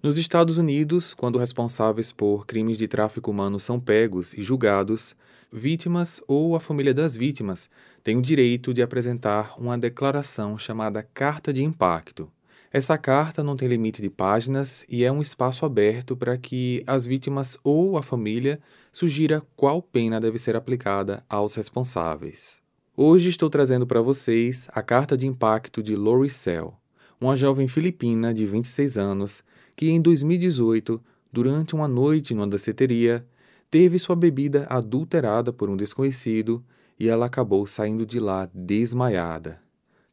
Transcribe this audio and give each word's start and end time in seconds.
Nos 0.00 0.16
Estados 0.16 0.58
Unidos, 0.58 1.12
quando 1.12 1.40
responsáveis 1.40 2.12
por 2.12 2.46
crimes 2.46 2.78
de 2.78 2.86
tráfico 2.86 3.32
humano 3.32 3.58
são 3.58 3.80
pegos 3.80 4.32
e 4.32 4.42
julgados, 4.42 5.16
vítimas 5.52 6.22
ou 6.28 6.54
a 6.54 6.60
família 6.60 6.94
das 6.94 7.16
vítimas 7.16 7.68
têm 8.04 8.16
o 8.16 8.22
direito 8.22 8.72
de 8.72 8.80
apresentar 8.80 9.60
uma 9.60 9.76
declaração 9.76 10.56
chamada 10.56 11.02
Carta 11.02 11.52
de 11.52 11.64
Impacto. 11.64 12.30
Essa 12.72 12.96
carta 12.96 13.42
não 13.42 13.56
tem 13.56 13.66
limite 13.66 14.00
de 14.00 14.08
páginas 14.08 14.86
e 14.88 15.02
é 15.02 15.10
um 15.10 15.20
espaço 15.20 15.66
aberto 15.66 16.16
para 16.16 16.38
que 16.38 16.84
as 16.86 17.04
vítimas 17.04 17.58
ou 17.64 17.98
a 17.98 18.02
família 18.02 18.60
sugira 18.92 19.42
qual 19.56 19.82
pena 19.82 20.20
deve 20.20 20.38
ser 20.38 20.54
aplicada 20.54 21.24
aos 21.28 21.56
responsáveis. 21.56 22.62
Hoje 22.96 23.30
estou 23.30 23.50
trazendo 23.50 23.84
para 23.84 24.00
vocês 24.00 24.68
a 24.72 24.80
carta 24.80 25.16
de 25.16 25.26
impacto 25.26 25.82
de 25.82 25.96
Lori 25.96 26.30
Sell, 26.30 26.72
uma 27.20 27.34
jovem 27.34 27.66
filipina 27.66 28.32
de 28.32 28.46
26 28.46 28.96
anos 28.96 29.42
que 29.78 29.88
em 29.88 30.02
2018, 30.02 31.00
durante 31.32 31.72
uma 31.72 31.86
noite 31.86 32.34
numa 32.34 32.48
danceteria, 32.48 33.24
teve 33.70 33.96
sua 33.96 34.16
bebida 34.16 34.66
adulterada 34.68 35.52
por 35.52 35.70
um 35.70 35.76
desconhecido 35.76 36.64
e 36.98 37.08
ela 37.08 37.26
acabou 37.26 37.64
saindo 37.64 38.04
de 38.04 38.18
lá 38.18 38.50
desmaiada. 38.52 39.60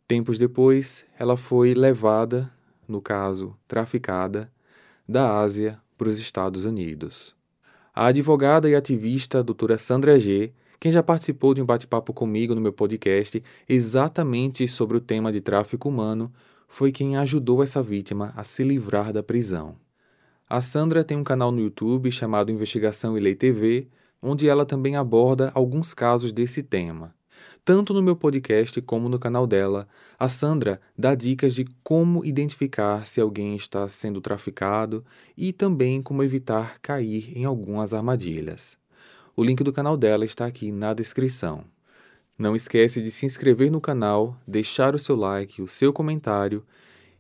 Tempos 0.07 0.37
depois, 0.37 1.03
ela 1.17 1.35
foi 1.35 1.73
levada, 1.73 2.53
no 2.87 3.01
caso, 3.01 3.57
traficada, 3.67 4.51
da 5.09 5.39
Ásia 5.39 5.79
para 5.97 6.09
os 6.09 6.19
Estados 6.19 6.63
Unidos. 6.63 7.35
A 7.91 8.05
advogada 8.05 8.69
e 8.69 8.75
ativista 8.75 9.41
doutora 9.41 9.79
Sandra 9.79 10.19
G., 10.19 10.53
quem 10.79 10.91
já 10.91 11.01
participou 11.01 11.55
de 11.55 11.61
um 11.63 11.65
bate-papo 11.65 12.13
comigo 12.13 12.53
no 12.53 12.61
meu 12.61 12.71
podcast 12.71 13.41
exatamente 13.67 14.67
sobre 14.67 14.95
o 14.97 15.01
tema 15.01 15.31
de 15.31 15.41
tráfico 15.41 15.89
humano, 15.89 16.31
foi 16.67 16.91
quem 16.91 17.17
ajudou 17.17 17.63
essa 17.63 17.81
vítima 17.81 18.33
a 18.35 18.43
se 18.43 18.63
livrar 18.63 19.13
da 19.13 19.23
prisão. 19.23 19.75
A 20.47 20.61
Sandra 20.61 21.03
tem 21.03 21.17
um 21.17 21.23
canal 21.23 21.51
no 21.51 21.59
YouTube 21.59 22.11
chamado 22.11 22.51
Investigação 22.51 23.17
e 23.17 23.21
Lei 23.21 23.35
TV, 23.35 23.87
onde 24.21 24.47
ela 24.47 24.65
também 24.65 24.95
aborda 24.95 25.51
alguns 25.53 25.93
casos 25.93 26.31
desse 26.31 26.61
tema. 26.61 27.13
Tanto 27.63 27.93
no 27.93 28.03
meu 28.03 28.15
podcast 28.15 28.79
como 28.81 29.09
no 29.09 29.17
canal 29.17 29.47
dela, 29.47 29.87
a 30.19 30.29
Sandra 30.29 30.79
dá 30.95 31.15
dicas 31.15 31.55
de 31.55 31.65
como 31.83 32.23
identificar 32.23 33.07
se 33.07 33.19
alguém 33.19 33.55
está 33.55 33.89
sendo 33.89 34.21
traficado 34.21 35.03
e 35.35 35.51
também 35.51 36.01
como 36.01 36.23
evitar 36.23 36.79
cair 36.79 37.35
em 37.35 37.43
algumas 37.43 37.93
armadilhas. 37.93 38.77
O 39.35 39.43
link 39.43 39.63
do 39.63 39.73
canal 39.73 39.97
dela 39.97 40.25
está 40.25 40.45
aqui 40.45 40.71
na 40.71 40.93
descrição. 40.93 41.65
Não 42.37 42.53
esquece 42.53 43.01
de 43.01 43.09
se 43.11 43.25
inscrever 43.25 43.71
no 43.71 43.79
canal, 43.79 44.35
deixar 44.45 44.93
o 44.93 44.99
seu 44.99 45.15
like, 45.15 45.61
o 45.61 45.69
seu 45.69 45.93
comentário 45.93 46.65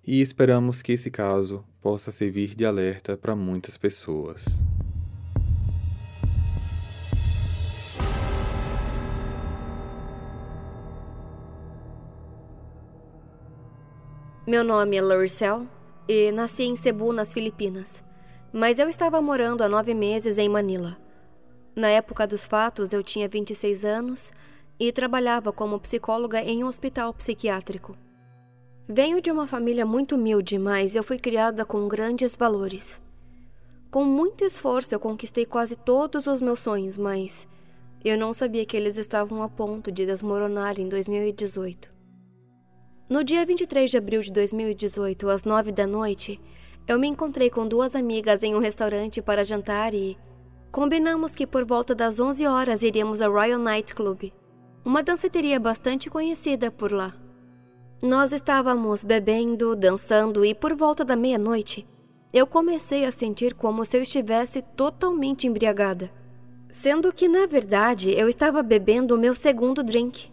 e 0.05 0.19
esperamos 0.19 0.81
que 0.81 0.91
esse 0.91 1.09
caso 1.09 1.63
possa 1.81 2.11
servir 2.11 2.53
de 2.53 2.65
alerta 2.65 3.15
para 3.15 3.33
muitas 3.33 3.77
pessoas. 3.77 4.43
Meu 14.45 14.65
nome 14.65 14.97
é 14.97 15.01
Larissel 15.01 15.65
e 16.09 16.29
nasci 16.33 16.63
em 16.63 16.75
Cebu, 16.75 17.13
nas 17.13 17.31
Filipinas, 17.31 18.03
mas 18.51 18.79
eu 18.79 18.89
estava 18.89 19.21
morando 19.21 19.63
há 19.63 19.69
nove 19.69 19.93
meses 19.93 20.37
em 20.37 20.49
Manila. 20.49 20.97
Na 21.73 21.87
época 21.87 22.27
dos 22.27 22.45
fatos, 22.45 22.91
eu 22.91 23.01
tinha 23.01 23.29
26 23.29 23.85
anos 23.85 24.33
e 24.79 24.91
trabalhava 24.91 25.51
como 25.51 25.79
psicóloga 25.79 26.41
em 26.41 26.63
um 26.63 26.67
hospital 26.67 27.13
psiquiátrico. 27.13 27.95
Venho 28.87 29.21
de 29.21 29.31
uma 29.31 29.47
família 29.47 29.85
muito 29.85 30.15
humilde, 30.15 30.59
mas 30.59 30.95
eu 30.95 31.03
fui 31.03 31.17
criada 31.17 31.65
com 31.65 31.87
grandes 31.87 32.35
valores. 32.35 33.01
Com 33.89 34.03
muito 34.03 34.43
esforço, 34.43 34.93
eu 34.93 34.99
conquistei 34.99 35.45
quase 35.45 35.75
todos 35.75 36.27
os 36.27 36.41
meus 36.41 36.59
sonhos, 36.59 36.97
mas 36.97 37.47
eu 38.03 38.17
não 38.17 38.33
sabia 38.33 38.65
que 38.65 38.77
eles 38.77 38.97
estavam 38.97 39.41
a 39.41 39.49
ponto 39.49 39.91
de 39.91 40.05
desmoronar 40.05 40.79
em 40.79 40.87
2018. 40.87 41.89
No 43.09 43.23
dia 43.23 43.45
23 43.45 43.89
de 43.89 43.97
abril 43.97 44.21
de 44.21 44.31
2018, 44.31 45.29
às 45.29 45.43
9 45.43 45.71
da 45.71 45.87
noite, 45.87 46.39
eu 46.87 46.99
me 46.99 47.07
encontrei 47.07 47.49
com 47.49 47.67
duas 47.67 47.95
amigas 47.95 48.43
em 48.43 48.53
um 48.53 48.59
restaurante 48.59 49.21
para 49.21 49.43
jantar 49.43 49.93
e 49.93 50.17
combinamos 50.71 51.33
que 51.33 51.47
por 51.47 51.65
volta 51.65 51.95
das 51.95 52.19
11 52.19 52.45
horas 52.45 52.83
iríamos 52.83 53.21
ao 53.21 53.31
Royal 53.31 53.59
Night 53.59 53.95
Club 53.95 54.31
uma 54.85 55.01
danceteria 55.01 55.59
bastante 55.59 56.11
conhecida 56.11 56.69
por 56.69 56.91
lá. 56.91 57.11
Nós 58.03 58.31
estávamos 58.31 59.03
bebendo, 59.03 59.75
dançando 59.75 60.45
e 60.45 60.53
por 60.53 60.75
volta 60.75 61.03
da 61.03 61.15
meia-noite, 61.15 61.87
eu 62.31 62.45
comecei 62.45 63.03
a 63.03 63.11
sentir 63.11 63.55
como 63.55 63.83
se 63.83 63.97
eu 63.97 64.03
estivesse 64.03 64.61
totalmente 64.61 65.47
embriagada, 65.47 66.11
sendo 66.69 67.11
que 67.11 67.27
na 67.27 67.47
verdade 67.47 68.11
eu 68.11 68.29
estava 68.29 68.61
bebendo 68.61 69.15
o 69.15 69.17
meu 69.17 69.33
segundo 69.33 69.81
drink. 69.81 70.31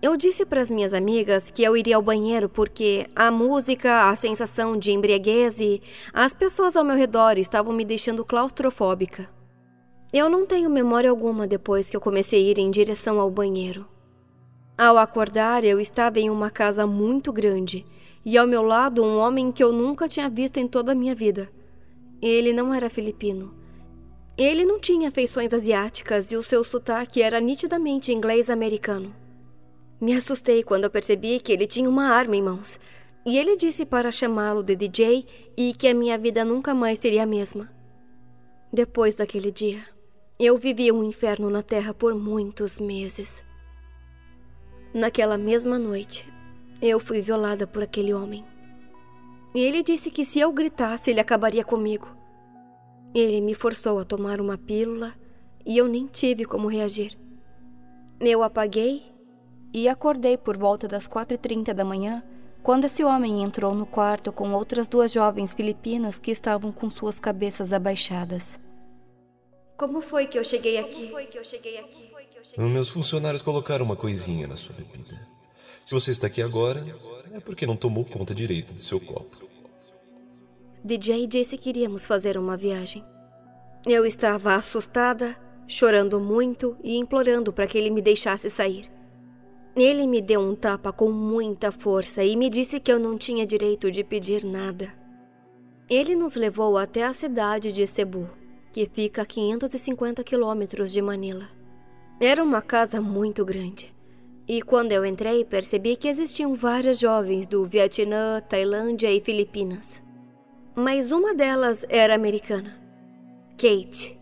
Eu 0.00 0.16
disse 0.16 0.46
para 0.46 0.60
as 0.60 0.70
minhas 0.70 0.94
amigas 0.94 1.50
que 1.50 1.62
eu 1.62 1.76
iria 1.76 1.96
ao 1.96 2.02
banheiro 2.02 2.48
porque 2.48 3.06
a 3.16 3.30
música, 3.30 4.08
a 4.08 4.16
sensação 4.16 4.78
de 4.78 4.92
embriaguez 4.92 5.58
e 5.58 5.82
as 6.12 6.32
pessoas 6.32 6.76
ao 6.76 6.84
meu 6.84 6.96
redor 6.96 7.36
estavam 7.36 7.72
me 7.74 7.84
deixando 7.84 8.24
claustrofóbica. 8.24 9.39
Eu 10.12 10.28
não 10.28 10.44
tenho 10.44 10.68
memória 10.68 11.08
alguma 11.08 11.46
depois 11.46 11.88
que 11.88 11.96
eu 11.96 12.00
comecei 12.00 12.44
a 12.44 12.50
ir 12.50 12.58
em 12.58 12.68
direção 12.68 13.20
ao 13.20 13.30
banheiro. 13.30 13.86
Ao 14.76 14.98
acordar, 14.98 15.62
eu 15.62 15.78
estava 15.78 16.18
em 16.18 16.28
uma 16.28 16.50
casa 16.50 16.84
muito 16.84 17.32
grande 17.32 17.86
e 18.24 18.36
ao 18.36 18.44
meu 18.44 18.62
lado 18.62 19.04
um 19.04 19.18
homem 19.18 19.52
que 19.52 19.62
eu 19.62 19.72
nunca 19.72 20.08
tinha 20.08 20.28
visto 20.28 20.56
em 20.56 20.66
toda 20.66 20.90
a 20.90 20.96
minha 20.96 21.14
vida. 21.14 21.48
Ele 22.20 22.52
não 22.52 22.74
era 22.74 22.90
filipino. 22.90 23.54
Ele 24.36 24.64
não 24.64 24.80
tinha 24.80 25.12
feições 25.12 25.54
asiáticas 25.54 26.32
e 26.32 26.36
o 26.36 26.42
seu 26.42 26.64
sotaque 26.64 27.22
era 27.22 27.40
nitidamente 27.40 28.12
inglês 28.12 28.50
americano. 28.50 29.14
Me 30.00 30.14
assustei 30.14 30.64
quando 30.64 30.84
eu 30.84 30.90
percebi 30.90 31.38
que 31.38 31.52
ele 31.52 31.68
tinha 31.68 31.88
uma 31.88 32.08
arma 32.08 32.34
em 32.34 32.42
mãos, 32.42 32.80
e 33.24 33.38
ele 33.38 33.56
disse 33.56 33.84
para 33.84 34.10
chamá-lo 34.10 34.62
de 34.62 34.74
DJ 34.74 35.26
e 35.56 35.72
que 35.72 35.86
a 35.86 35.94
minha 35.94 36.16
vida 36.18 36.44
nunca 36.44 36.74
mais 36.74 36.98
seria 36.98 37.22
a 37.22 37.26
mesma. 37.26 37.70
Depois 38.72 39.14
daquele 39.14 39.50
dia, 39.52 39.84
eu 40.42 40.56
vivi 40.56 40.90
um 40.90 41.04
inferno 41.04 41.50
na 41.50 41.62
Terra 41.62 41.92
por 41.92 42.14
muitos 42.14 42.80
meses. 42.80 43.44
Naquela 44.94 45.36
mesma 45.36 45.78
noite, 45.78 46.26
eu 46.80 46.98
fui 46.98 47.20
violada 47.20 47.66
por 47.66 47.82
aquele 47.82 48.14
homem. 48.14 48.42
E 49.54 49.60
ele 49.60 49.82
disse 49.82 50.10
que 50.10 50.24
se 50.24 50.40
eu 50.40 50.50
gritasse, 50.50 51.10
ele 51.10 51.20
acabaria 51.20 51.62
comigo. 51.62 52.08
Ele 53.14 53.42
me 53.42 53.54
forçou 53.54 53.98
a 53.98 54.04
tomar 54.04 54.40
uma 54.40 54.56
pílula 54.56 55.12
e 55.66 55.76
eu 55.76 55.86
nem 55.86 56.06
tive 56.06 56.46
como 56.46 56.68
reagir. 56.68 57.18
Eu 58.18 58.42
apaguei 58.42 59.02
e 59.74 59.90
acordei 59.90 60.38
por 60.38 60.56
volta 60.56 60.88
das 60.88 61.06
4h30 61.06 61.74
da 61.74 61.84
manhã, 61.84 62.22
quando 62.62 62.86
esse 62.86 63.04
homem 63.04 63.42
entrou 63.42 63.74
no 63.74 63.84
quarto 63.84 64.32
com 64.32 64.54
outras 64.54 64.88
duas 64.88 65.12
jovens 65.12 65.52
filipinas 65.52 66.18
que 66.18 66.30
estavam 66.30 66.72
com 66.72 66.88
suas 66.88 67.20
cabeças 67.20 67.74
abaixadas. 67.74 68.58
Como 69.80 70.02
foi 70.02 70.26
que 70.26 70.38
eu 70.38 70.44
cheguei 70.44 70.76
aqui? 70.76 71.10
Meus 72.58 72.90
funcionários 72.90 73.40
colocaram 73.40 73.82
uma 73.82 73.96
coisinha 73.96 74.46
na 74.46 74.54
sua 74.54 74.76
bebida. 74.76 75.18
Se 75.86 75.94
você 75.94 76.10
está 76.10 76.26
aqui 76.26 76.42
agora, 76.42 76.84
é 77.32 77.40
porque 77.40 77.66
não 77.66 77.74
tomou 77.74 78.04
conta 78.04 78.34
direito 78.34 78.74
do 78.74 78.84
seu 78.84 79.00
copo. 79.00 79.42
DJ 80.84 81.26
disse 81.26 81.56
que 81.56 81.70
iríamos 81.70 82.04
fazer 82.04 82.36
uma 82.36 82.58
viagem. 82.58 83.02
Eu 83.86 84.04
estava 84.04 84.54
assustada, 84.54 85.34
chorando 85.66 86.20
muito 86.20 86.76
e 86.84 86.98
implorando 86.98 87.50
para 87.50 87.66
que 87.66 87.78
ele 87.78 87.88
me 87.88 88.02
deixasse 88.02 88.50
sair. 88.50 88.84
Ele 89.74 90.06
me 90.06 90.20
deu 90.20 90.42
um 90.42 90.54
tapa 90.54 90.92
com 90.92 91.10
muita 91.10 91.72
força 91.72 92.22
e 92.22 92.36
me 92.36 92.50
disse 92.50 92.80
que 92.80 92.92
eu 92.92 92.98
não 92.98 93.16
tinha 93.16 93.46
direito 93.46 93.90
de 93.90 94.04
pedir 94.04 94.44
nada. 94.44 94.92
Ele 95.88 96.14
nos 96.14 96.34
levou 96.34 96.76
até 96.76 97.02
a 97.02 97.14
cidade 97.14 97.72
de 97.72 97.86
Cebu 97.86 98.28
que 98.72 98.86
fica 98.86 99.22
a 99.22 99.26
550 99.26 100.22
quilômetros 100.22 100.92
de 100.92 101.02
Manila. 101.02 101.48
Era 102.20 102.42
uma 102.42 102.62
casa 102.62 103.00
muito 103.00 103.44
grande. 103.44 103.94
E 104.46 104.62
quando 104.62 104.92
eu 104.92 105.04
entrei, 105.04 105.44
percebi 105.44 105.96
que 105.96 106.08
existiam 106.08 106.54
várias 106.54 106.98
jovens 106.98 107.46
do 107.46 107.64
Vietnã, 107.64 108.40
Tailândia 108.40 109.10
e 109.10 109.20
Filipinas. 109.20 110.02
Mas 110.74 111.12
uma 111.12 111.34
delas 111.34 111.84
era 111.88 112.14
americana, 112.14 112.76
Kate. 113.56 114.18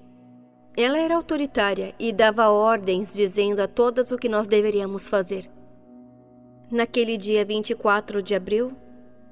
Ela 0.77 0.99
era 0.99 1.17
autoritária 1.17 1.94
e 1.99 2.12
dava 2.12 2.49
ordens 2.51 3.12
dizendo 3.12 3.61
a 3.61 3.67
todas 3.67 4.12
o 4.12 4.17
que 4.17 4.29
nós 4.29 4.47
deveríamos 4.47 5.09
fazer. 5.09 5.51
Naquele 6.71 7.17
dia 7.17 7.44
24 7.44 8.23
de 8.23 8.35
abril, 8.35 8.73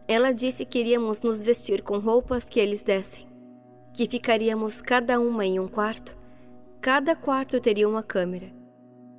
ela 0.09 0.33
disse 0.33 0.65
que 0.65 0.79
iríamos 0.79 1.23
nos 1.23 1.43
vestir 1.43 1.83
com 1.83 1.99
roupas 1.99 2.47
que 2.47 2.59
eles 2.59 2.83
dessem 2.83 3.26
que 3.97 4.07
ficaríamos 4.07 4.83
cada 4.83 5.19
uma 5.19 5.47
em 5.47 5.59
um 5.59 5.67
quarto, 5.67 6.15
cada 6.83 7.17
quarto 7.17 7.59
teria 7.59 7.89
uma 7.89 8.03
câmera, 8.03 8.53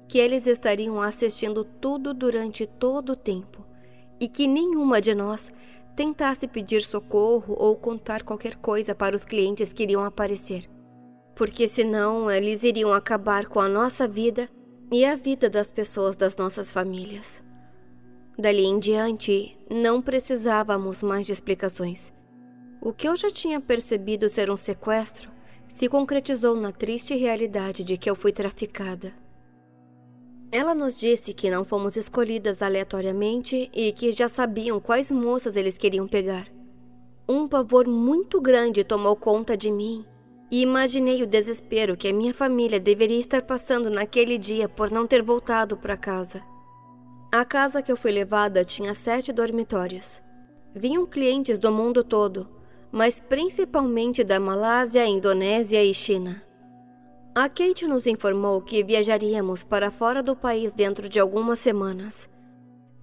que 0.08 0.20
eles 0.20 0.46
estariam 0.46 1.02
assistindo 1.02 1.64
tudo 1.64 2.14
durante 2.14 2.68
todo 2.68 3.14
o 3.14 3.16
tempo 3.16 3.66
e 4.20 4.28
que 4.28 4.46
nenhuma 4.46 5.02
de 5.02 5.16
nós 5.16 5.52
tentasse 5.96 6.48
pedir 6.48 6.84
socorro 6.84 7.56
ou 7.58 7.76
contar 7.76 8.22
qualquer 8.22 8.56
coisa 8.58 8.94
para 8.94 9.16
os 9.16 9.26
clientes 9.26 9.74
que 9.74 9.82
iriam 9.82 10.04
aparecer. 10.04 10.70
Porque 11.36 11.68
senão 11.68 12.30
eles 12.30 12.64
iriam 12.64 12.94
acabar 12.94 13.48
com 13.48 13.60
a 13.60 13.68
nossa 13.68 14.08
vida 14.08 14.48
e 14.92 15.04
a 15.04 15.16
vida 15.16 15.50
das 15.50 15.72
pessoas 15.72 16.16
das 16.16 16.38
nossas 16.38 16.72
famílias. 16.72 17.42
Dali 18.38 18.64
em 18.64 18.78
diante, 18.78 19.58
não 19.72 20.04
precisávamos 20.04 21.02
mais 21.02 21.26
de 21.26 21.34
explicações. 21.34 22.16
O 22.88 22.94
que 22.94 23.06
eu 23.06 23.18
já 23.18 23.30
tinha 23.30 23.60
percebido 23.60 24.30
ser 24.30 24.50
um 24.50 24.56
sequestro 24.56 25.30
se 25.68 25.89
concretizou 25.89 26.56
na 26.56 26.72
triste 26.72 27.13
realidade 27.13 27.84
de 27.84 27.98
que 27.98 28.10
eu 28.10 28.16
fui 28.16 28.31
traficada. 28.31 29.13
Ela 30.50 30.74
nos 30.74 30.98
disse 30.98 31.34
que 31.34 31.50
não 31.50 31.66
fomos 31.66 31.98
escolhidas 31.98 32.62
aleatoriamente 32.62 33.69
e 33.74 33.92
que 33.92 34.13
já 34.13 34.30
sabiam 34.30 34.80
quais 34.80 35.12
moças 35.12 35.57
eles 35.57 35.78
queriam 35.78 36.07
pegar. 36.07 36.48
Um 37.28 37.45
pavor 37.45 37.86
muito 37.86 38.39
grande 38.39 38.86
tomou 38.86 39.18
conta 39.18 39.57
de 39.57 39.69
mim 39.69 40.06
e 40.50 40.62
imaginei 40.62 41.22
o 41.22 41.28
desespero 41.28 41.98
que 41.98 42.07
a 42.07 42.13
minha 42.13 42.33
família 42.33 42.80
deveria 42.80 43.19
estar 43.19 43.42
passando 43.42 43.90
naquele 43.90 44.38
dia 44.38 44.69
por 44.69 44.90
não 44.90 45.06
ter 45.06 45.22
voltado 45.22 45.75
para 45.75 45.98
casa. 45.98 46.42
A 47.33 47.44
casa 47.44 47.81
que 47.81 47.92
eu 47.92 47.98
fui 47.98 48.13
levada 48.13 48.63
tinha 48.63 48.95
sete 48.95 49.33
dormitórios. 49.33 50.24
Vinham 50.74 51.06
clientes 51.06 51.60
do 51.60 51.69
mundo 51.69 52.01
todo, 52.01 52.56
mas 52.92 53.19
principalmente 53.19 54.24
da 54.24 54.39
Malásia, 54.39 55.06
Indonésia 55.06 55.84
e 55.84 55.94
China. 55.94 56.42
A 57.36 57.48
Kate 57.48 57.86
nos 57.86 58.07
informou 58.07 58.62
que 58.62 58.84
viajaríamos 58.84 59.63
para 59.63 59.92
fora 59.92 60.24
do 60.24 60.36
país 60.36 60.74
dentro 60.74 61.07
de 61.07 61.19
algumas 61.19 61.60
semanas. 61.60 62.28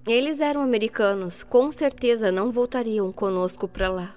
Eles 0.06 0.40
eram 0.40 0.60
americanos, 0.60 1.42
com 1.42 1.70
certeza 1.70 2.32
não 2.32 2.50
voltariam 2.50 3.12
conosco 3.12 3.68
para 3.68 3.88
lá. 3.88 4.14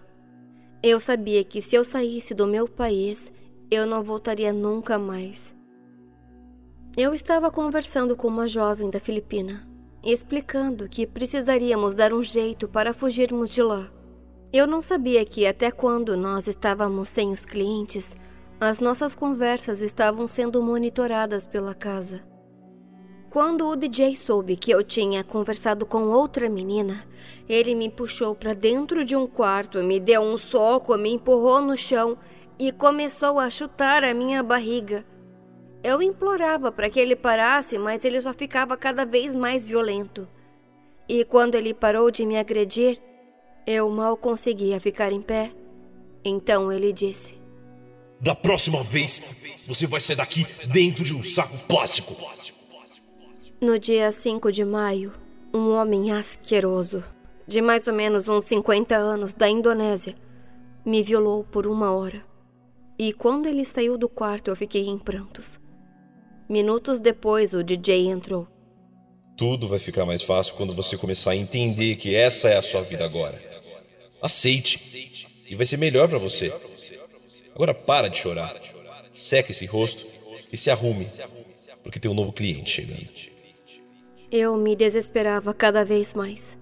Eu 0.82 1.00
sabia 1.00 1.44
que 1.44 1.62
se 1.62 1.76
eu 1.76 1.84
saísse 1.84 2.34
do 2.34 2.48
meu 2.48 2.68
país, 2.68 3.32
eu 3.70 3.86
não 3.86 4.04
voltaria 4.04 4.52
nunca 4.52 4.98
mais. 4.98 5.56
Eu 6.98 7.14
estava 7.14 7.52
conversando 7.52 8.16
com 8.16 8.28
uma 8.28 8.48
jovem 8.48 8.90
da 8.90 9.00
Filipina, 9.00 9.68
explicando 10.04 10.90
que 10.90 11.06
precisaríamos 11.06 11.96
dar 11.96 12.12
um 12.12 12.24
jeito 12.24 12.68
para 12.68 12.94
fugirmos 12.94 13.52
de 13.52 13.62
lá. 13.62 13.92
Eu 14.52 14.66
não 14.66 14.82
sabia 14.82 15.26
que 15.26 15.46
até 15.46 15.70
quando 15.70 16.16
nós 16.16 16.48
estávamos 16.48 17.10
sem 17.10 17.32
os 17.32 17.44
clientes, 17.44 18.16
as 18.60 18.80
nossas 18.80 19.14
conversas 19.14 19.82
estavam 19.82 20.28
sendo 20.28 20.64
monitoradas 20.64 21.46
pela 21.46 21.76
casa. 21.76 22.24
Quando 23.30 23.68
o 23.68 23.76
DJ 23.76 24.16
soube 24.16 24.56
que 24.56 24.72
eu 24.72 24.82
tinha 24.82 25.22
conversado 25.22 25.86
com 25.86 26.04
outra 26.04 26.48
menina, 26.48 27.06
ele 27.48 27.76
me 27.76 27.90
puxou 27.90 28.34
para 28.34 28.54
dentro 28.54 29.04
de 29.04 29.18
um 29.18 29.28
quarto, 29.28 29.84
me 29.84 30.00
deu 30.00 30.22
um 30.22 30.38
soco, 30.38 30.98
me 30.98 31.12
empurrou 31.12 31.60
no 31.62 31.76
chão 31.76 32.18
e 32.58 32.72
começou 32.72 33.38
a 33.40 33.50
chutar 33.50 34.04
a 34.04 34.14
minha 34.14 34.42
barriga. 34.42 35.06
Eu 35.84 36.02
implorava 36.02 36.72
para 36.72 36.90
que 36.90 37.00
ele 37.00 37.18
parasse, 37.18 37.78
mas 37.78 38.06
ele 38.06 38.20
só 38.22 38.34
ficava 38.34 38.78
cada 38.78 39.06
vez 39.06 39.36
mais 39.36 39.68
violento. 39.68 40.28
E 41.08 41.24
quando 41.26 41.56
ele 41.56 41.74
parou 41.74 42.10
de 42.10 42.26
me 42.26 42.38
agredir, 42.38 42.98
eu 43.68 43.90
mal 43.90 44.16
conseguia 44.16 44.80
ficar 44.80 45.12
em 45.12 45.22
pé. 45.22 45.52
Então 46.24 46.72
ele 46.72 46.94
disse: 46.94 47.38
da 48.20 48.34
próxima 48.34 48.84
vez, 48.84 49.22
você 49.68 49.86
vai 49.86 50.00
sair 50.02 50.16
daqui 50.16 50.46
dentro 50.68 51.04
de 51.04 51.14
um 51.14 51.22
saco 51.22 51.56
plástico. 51.68 52.16
No 53.62 53.78
dia 53.78 54.12
5 54.12 54.52
de 54.52 54.66
maio, 54.66 55.14
um 55.54 55.72
homem 55.72 56.12
asqueroso, 56.12 57.04
de 57.48 57.62
mais 57.62 57.88
ou 57.88 57.94
menos 57.94 58.28
uns 58.28 58.46
50 58.46 58.96
anos, 58.96 59.34
da 59.34 59.48
Indonésia, 59.48 60.16
me 60.84 61.04
violou 61.04 61.44
por 61.44 61.68
uma 61.68 61.92
hora. 61.92 62.24
E 62.98 63.14
quando 63.14 63.48
ele 63.48 63.64
saiu 63.66 63.98
do 63.98 64.10
quarto, 64.10 64.50
eu 64.50 64.56
fiquei 64.56 64.88
em 64.88 64.98
prantos. 64.98 65.60
Minutos 66.50 67.00
depois, 67.00 67.54
o 67.54 67.64
DJ 67.64 68.08
entrou. 68.08 68.48
Tudo 69.38 69.68
vai 69.68 69.78
ficar 69.78 70.06
mais 70.06 70.24
fácil 70.24 70.56
quando 70.56 70.74
você 70.74 70.98
começar 70.98 71.32
a 71.32 71.36
entender 71.36 71.96
que 71.98 72.16
essa 72.16 72.50
é 72.50 72.58
a 72.58 72.62
sua 72.64 72.82
vida 72.82 73.06
agora. 73.06 73.40
Aceite. 74.22 75.26
E 75.50 75.56
vai 75.56 75.66
ser 75.66 75.78
melhor 75.78 76.08
para 76.10 76.18
você. 76.18 76.54
Agora 77.54 77.74
para 77.74 78.08
de 78.08 78.18
chorar. 78.18 78.60
Seque 79.14 79.52
esse 79.52 79.66
rosto 79.66 80.06
e 80.52 80.58
se 80.58 80.70
arrume, 80.70 81.08
porque 81.84 82.00
tem 82.00 82.10
um 82.10 82.14
novo 82.14 82.32
cliente 82.32 82.70
chegando. 82.70 83.10
Eu 84.30 84.58
me 84.58 84.76
desesperava 84.76 85.54
cada 85.54 85.84
vez 85.84 86.14
mais. 86.14 86.58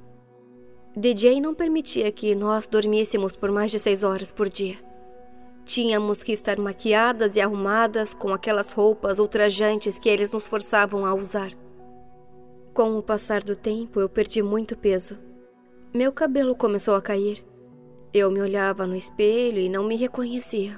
DJ 0.96 1.42
não 1.42 1.54
permitia 1.54 2.12
que 2.12 2.34
nós 2.34 2.68
dormíssemos 2.68 3.36
por 3.36 3.52
mais 3.52 3.72
de 3.72 3.80
seis 3.80 4.04
horas 4.04 4.32
por 4.32 4.48
dia. 4.48 4.78
Tínhamos 5.66 6.24
que 6.24 6.32
estar 6.32 6.58
maquiadas 6.60 7.36
e 7.36 7.42
arrumadas 7.42 8.14
com 8.14 8.32
aquelas 8.32 8.72
roupas 8.72 9.18
ultrajantes 9.20 9.98
que 9.98 10.08
eles 10.08 10.32
nos 10.32 10.48
forçavam 10.48 11.06
a 11.06 11.14
usar. 11.14 11.52
Com 12.74 12.98
o 12.98 13.04
passar 13.04 13.44
do 13.44 13.56
tempo, 13.56 14.00
eu 14.00 14.08
perdi 14.08 14.44
muito 14.44 14.78
peso. 14.78 15.18
Meu 15.96 16.12
cabelo 16.12 16.58
começou 16.58 16.94
a 16.96 17.02
cair. 17.02 17.42
Eu 18.14 18.30
me 18.30 18.42
olhava 18.42 18.86
no 18.86 18.98
espelho 18.98 19.60
e 19.60 19.70
não 19.70 19.86
me 19.86 19.96
reconhecia. 19.96 20.78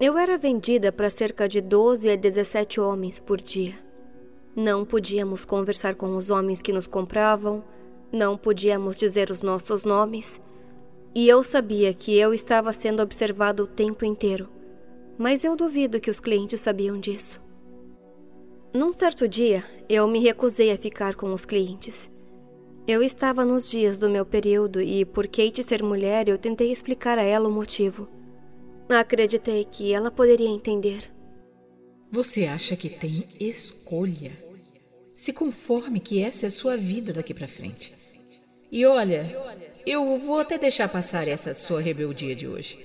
Eu 0.00 0.16
era 0.16 0.38
vendida 0.38 0.90
para 0.90 1.10
cerca 1.10 1.46
de 1.46 1.60
12 1.60 2.08
a 2.08 2.16
17 2.16 2.80
homens 2.80 3.18
por 3.18 3.38
dia. 3.38 3.74
Não 4.56 4.82
podíamos 4.86 5.44
conversar 5.44 5.94
com 5.94 6.16
os 6.16 6.30
homens 6.30 6.62
que 6.62 6.72
nos 6.72 6.86
compravam, 6.86 7.62
não 8.10 8.34
podíamos 8.34 8.96
dizer 8.96 9.28
os 9.28 9.42
nossos 9.42 9.84
nomes, 9.84 10.40
e 11.14 11.28
eu 11.28 11.44
sabia 11.44 11.92
que 11.92 12.16
eu 12.16 12.32
estava 12.32 12.72
sendo 12.72 13.02
observado 13.02 13.64
o 13.64 13.66
tempo 13.66 14.06
inteiro, 14.06 14.48
mas 15.18 15.44
eu 15.44 15.54
duvido 15.54 16.00
que 16.00 16.10
os 16.10 16.18
clientes 16.18 16.62
sabiam 16.62 16.98
disso. 16.98 17.42
Num 18.72 18.90
certo 18.90 19.28
dia, 19.28 19.62
eu 19.86 20.08
me 20.08 20.18
recusei 20.18 20.72
a 20.72 20.78
ficar 20.78 21.14
com 21.14 21.30
os 21.34 21.44
clientes. 21.44 22.10
Eu 22.86 23.00
estava 23.00 23.44
nos 23.44 23.70
dias 23.70 23.96
do 23.96 24.10
meu 24.10 24.26
período 24.26 24.80
e, 24.80 25.04
por 25.04 25.28
Kate 25.28 25.62
ser 25.62 25.84
mulher, 25.84 26.28
eu 26.28 26.36
tentei 26.36 26.72
explicar 26.72 27.16
a 27.16 27.22
ela 27.22 27.48
o 27.48 27.52
motivo. 27.52 28.08
Acreditei 28.88 29.64
que 29.64 29.94
ela 29.94 30.10
poderia 30.10 30.48
entender. 30.48 31.08
Você 32.10 32.44
acha 32.44 32.76
que 32.76 32.88
tem 32.88 33.24
escolha? 33.38 34.32
Se 35.14 35.32
conforme 35.32 36.00
que 36.00 36.20
essa 36.20 36.46
é 36.46 36.48
a 36.48 36.50
sua 36.50 36.76
vida 36.76 37.12
daqui 37.12 37.32
para 37.32 37.46
frente. 37.46 37.94
E 38.70 38.84
olha, 38.84 39.32
eu 39.86 40.18
vou 40.18 40.40
até 40.40 40.58
deixar 40.58 40.88
passar 40.88 41.28
essa 41.28 41.54
sua 41.54 41.80
rebeldia 41.80 42.34
de 42.34 42.48
hoje. 42.48 42.84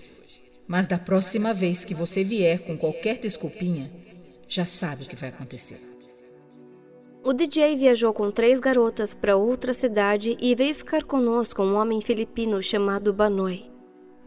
Mas 0.67 0.85
da 0.85 0.99
próxima 0.99 1.55
vez 1.55 1.83
que 1.83 1.95
você 1.95 2.23
vier 2.23 2.59
com 2.59 2.77
qualquer 2.77 3.17
desculpinha, 3.17 3.89
já 4.47 4.65
sabe 4.65 5.05
o 5.05 5.07
que 5.07 5.15
vai 5.15 5.29
acontecer. 5.29 5.86
O 7.27 7.33
DJ 7.33 7.75
viajou 7.75 8.13
com 8.13 8.31
três 8.31 8.57
garotas 8.57 9.13
para 9.13 9.35
outra 9.35 9.73
cidade 9.73 10.37
e 10.39 10.55
veio 10.55 10.73
ficar 10.73 11.03
conosco 11.03 11.61
um 11.61 11.75
homem 11.75 11.99
filipino 11.99 12.61
chamado 12.61 13.11
Banoi. 13.11 13.69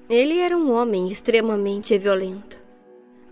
Ele 0.07 0.39
era 0.39 0.55
um 0.55 0.71
homem 0.71 1.11
extremamente 1.11 1.97
violento. 1.97 2.61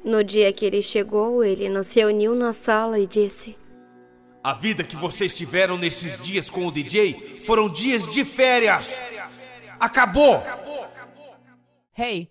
No 0.02 0.24
dia 0.24 0.50
que 0.54 0.64
ele 0.64 0.80
chegou, 0.80 1.44
ele 1.44 1.68
nos 1.68 1.92
reuniu 1.92 2.34
na 2.34 2.54
sala 2.54 2.98
e 2.98 3.06
disse: 3.06 3.58
A 4.42 4.54
vida 4.54 4.82
que 4.82 4.96
vocês 4.96 5.36
tiveram 5.36 5.76
nesses 5.76 6.18
dias 6.18 6.48
com 6.48 6.66
o 6.66 6.72
DJ 6.72 7.42
foram 7.44 7.68
dias 7.68 8.08
de 8.08 8.24
férias. 8.24 8.98
Acabou! 9.78 10.42
Hey, 11.94 12.30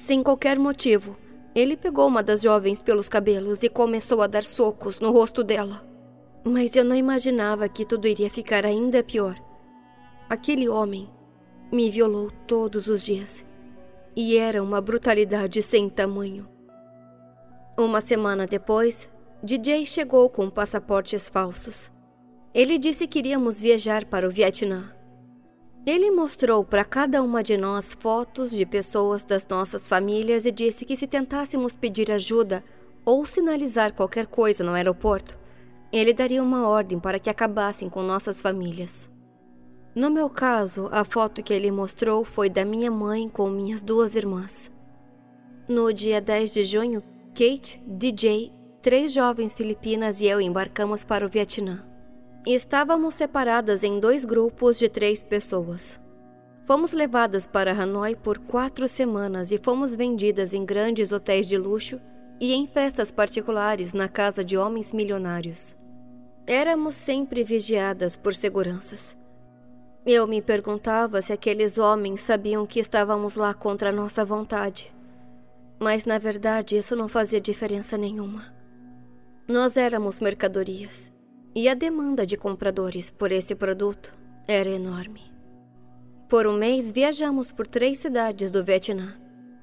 Sem 0.00 0.22
qualquer 0.22 0.58
motivo, 0.58 1.14
ele 1.54 1.76
pegou 1.76 2.08
uma 2.08 2.22
das 2.22 2.40
jovens 2.40 2.82
pelos 2.82 3.06
cabelos 3.06 3.62
e 3.62 3.68
começou 3.68 4.22
a 4.22 4.26
dar 4.26 4.42
socos 4.42 4.98
no 4.98 5.12
rosto 5.12 5.44
dela. 5.44 5.86
Mas 6.42 6.74
eu 6.74 6.82
não 6.82 6.96
imaginava 6.96 7.68
que 7.68 7.84
tudo 7.84 8.08
iria 8.08 8.30
ficar 8.30 8.64
ainda 8.64 9.04
pior. 9.04 9.38
Aquele 10.26 10.70
homem 10.70 11.06
me 11.70 11.90
violou 11.90 12.30
todos 12.46 12.86
os 12.86 13.04
dias. 13.04 13.44
E 14.16 14.38
era 14.38 14.62
uma 14.62 14.80
brutalidade 14.80 15.62
sem 15.62 15.90
tamanho. 15.90 16.48
Uma 17.76 18.00
semana 18.00 18.46
depois, 18.46 19.06
DJ 19.42 19.84
chegou 19.84 20.30
com 20.30 20.48
passaportes 20.48 21.28
falsos. 21.28 21.92
Ele 22.54 22.78
disse 22.78 23.06
que 23.06 23.18
iríamos 23.18 23.60
viajar 23.60 24.06
para 24.06 24.26
o 24.26 24.30
Vietnã. 24.30 24.94
Ele 25.86 26.10
mostrou 26.10 26.62
para 26.62 26.84
cada 26.84 27.22
uma 27.22 27.42
de 27.42 27.56
nós 27.56 27.96
fotos 27.98 28.50
de 28.50 28.66
pessoas 28.66 29.24
das 29.24 29.46
nossas 29.46 29.88
famílias 29.88 30.44
e 30.44 30.50
disse 30.50 30.84
que 30.84 30.96
se 30.96 31.06
tentássemos 31.06 31.74
pedir 31.74 32.10
ajuda 32.10 32.62
ou 33.04 33.24
sinalizar 33.24 33.94
qualquer 33.94 34.26
coisa 34.26 34.62
no 34.62 34.72
aeroporto, 34.72 35.38
ele 35.90 36.12
daria 36.12 36.42
uma 36.42 36.68
ordem 36.68 37.00
para 37.00 37.18
que 37.18 37.30
acabassem 37.30 37.88
com 37.88 38.02
nossas 38.02 38.40
famílias. 38.40 39.10
No 39.94 40.10
meu 40.10 40.30
caso, 40.30 40.88
a 40.92 41.04
foto 41.04 41.42
que 41.42 41.52
ele 41.52 41.70
mostrou 41.70 42.24
foi 42.24 42.48
da 42.48 42.64
minha 42.64 42.90
mãe 42.90 43.28
com 43.28 43.48
minhas 43.48 43.82
duas 43.82 44.14
irmãs. 44.14 44.70
No 45.66 45.92
dia 45.92 46.20
10 46.20 46.52
de 46.52 46.64
junho, 46.64 47.02
Kate, 47.34 47.82
DJ, 47.86 48.52
três 48.82 49.12
jovens 49.12 49.54
filipinas 49.54 50.20
e 50.20 50.26
eu 50.26 50.40
embarcamos 50.40 51.02
para 51.02 51.26
o 51.26 51.28
Vietnã. 51.28 51.89
Estávamos 52.46 53.16
separadas 53.16 53.84
em 53.84 54.00
dois 54.00 54.24
grupos 54.24 54.78
de 54.78 54.88
três 54.88 55.22
pessoas. 55.22 56.00
Fomos 56.64 56.94
levadas 56.94 57.46
para 57.46 57.72
Hanoi 57.72 58.16
por 58.16 58.38
quatro 58.38 58.88
semanas 58.88 59.50
e 59.50 59.58
fomos 59.58 59.94
vendidas 59.94 60.54
em 60.54 60.64
grandes 60.64 61.12
hotéis 61.12 61.46
de 61.46 61.58
luxo 61.58 62.00
e 62.40 62.54
em 62.54 62.66
festas 62.66 63.10
particulares 63.10 63.92
na 63.92 64.08
casa 64.08 64.42
de 64.42 64.56
homens 64.56 64.90
milionários. 64.90 65.76
Éramos 66.46 66.96
sempre 66.96 67.44
vigiadas 67.44 68.16
por 68.16 68.34
seguranças. 68.34 69.14
Eu 70.06 70.26
me 70.26 70.40
perguntava 70.40 71.20
se 71.20 71.34
aqueles 71.34 71.76
homens 71.76 72.20
sabiam 72.20 72.64
que 72.64 72.80
estávamos 72.80 73.36
lá 73.36 73.52
contra 73.52 73.92
nossa 73.92 74.24
vontade. 74.24 74.90
Mas 75.78 76.06
na 76.06 76.16
verdade 76.16 76.78
isso 76.78 76.96
não 76.96 77.06
fazia 77.06 77.40
diferença 77.40 77.98
nenhuma. 77.98 78.46
Nós 79.46 79.76
éramos 79.76 80.20
mercadorias 80.20 81.09
e 81.54 81.68
a 81.68 81.74
demanda 81.74 82.24
de 82.24 82.36
compradores 82.36 83.10
por 83.10 83.32
esse 83.32 83.54
produto 83.54 84.12
era 84.46 84.68
enorme. 84.68 85.22
Por 86.28 86.46
um 86.46 86.52
mês 86.52 86.90
viajamos 86.90 87.50
por 87.50 87.66
três 87.66 87.98
cidades 87.98 88.50
do 88.50 88.64
Vietnã. 88.64 89.14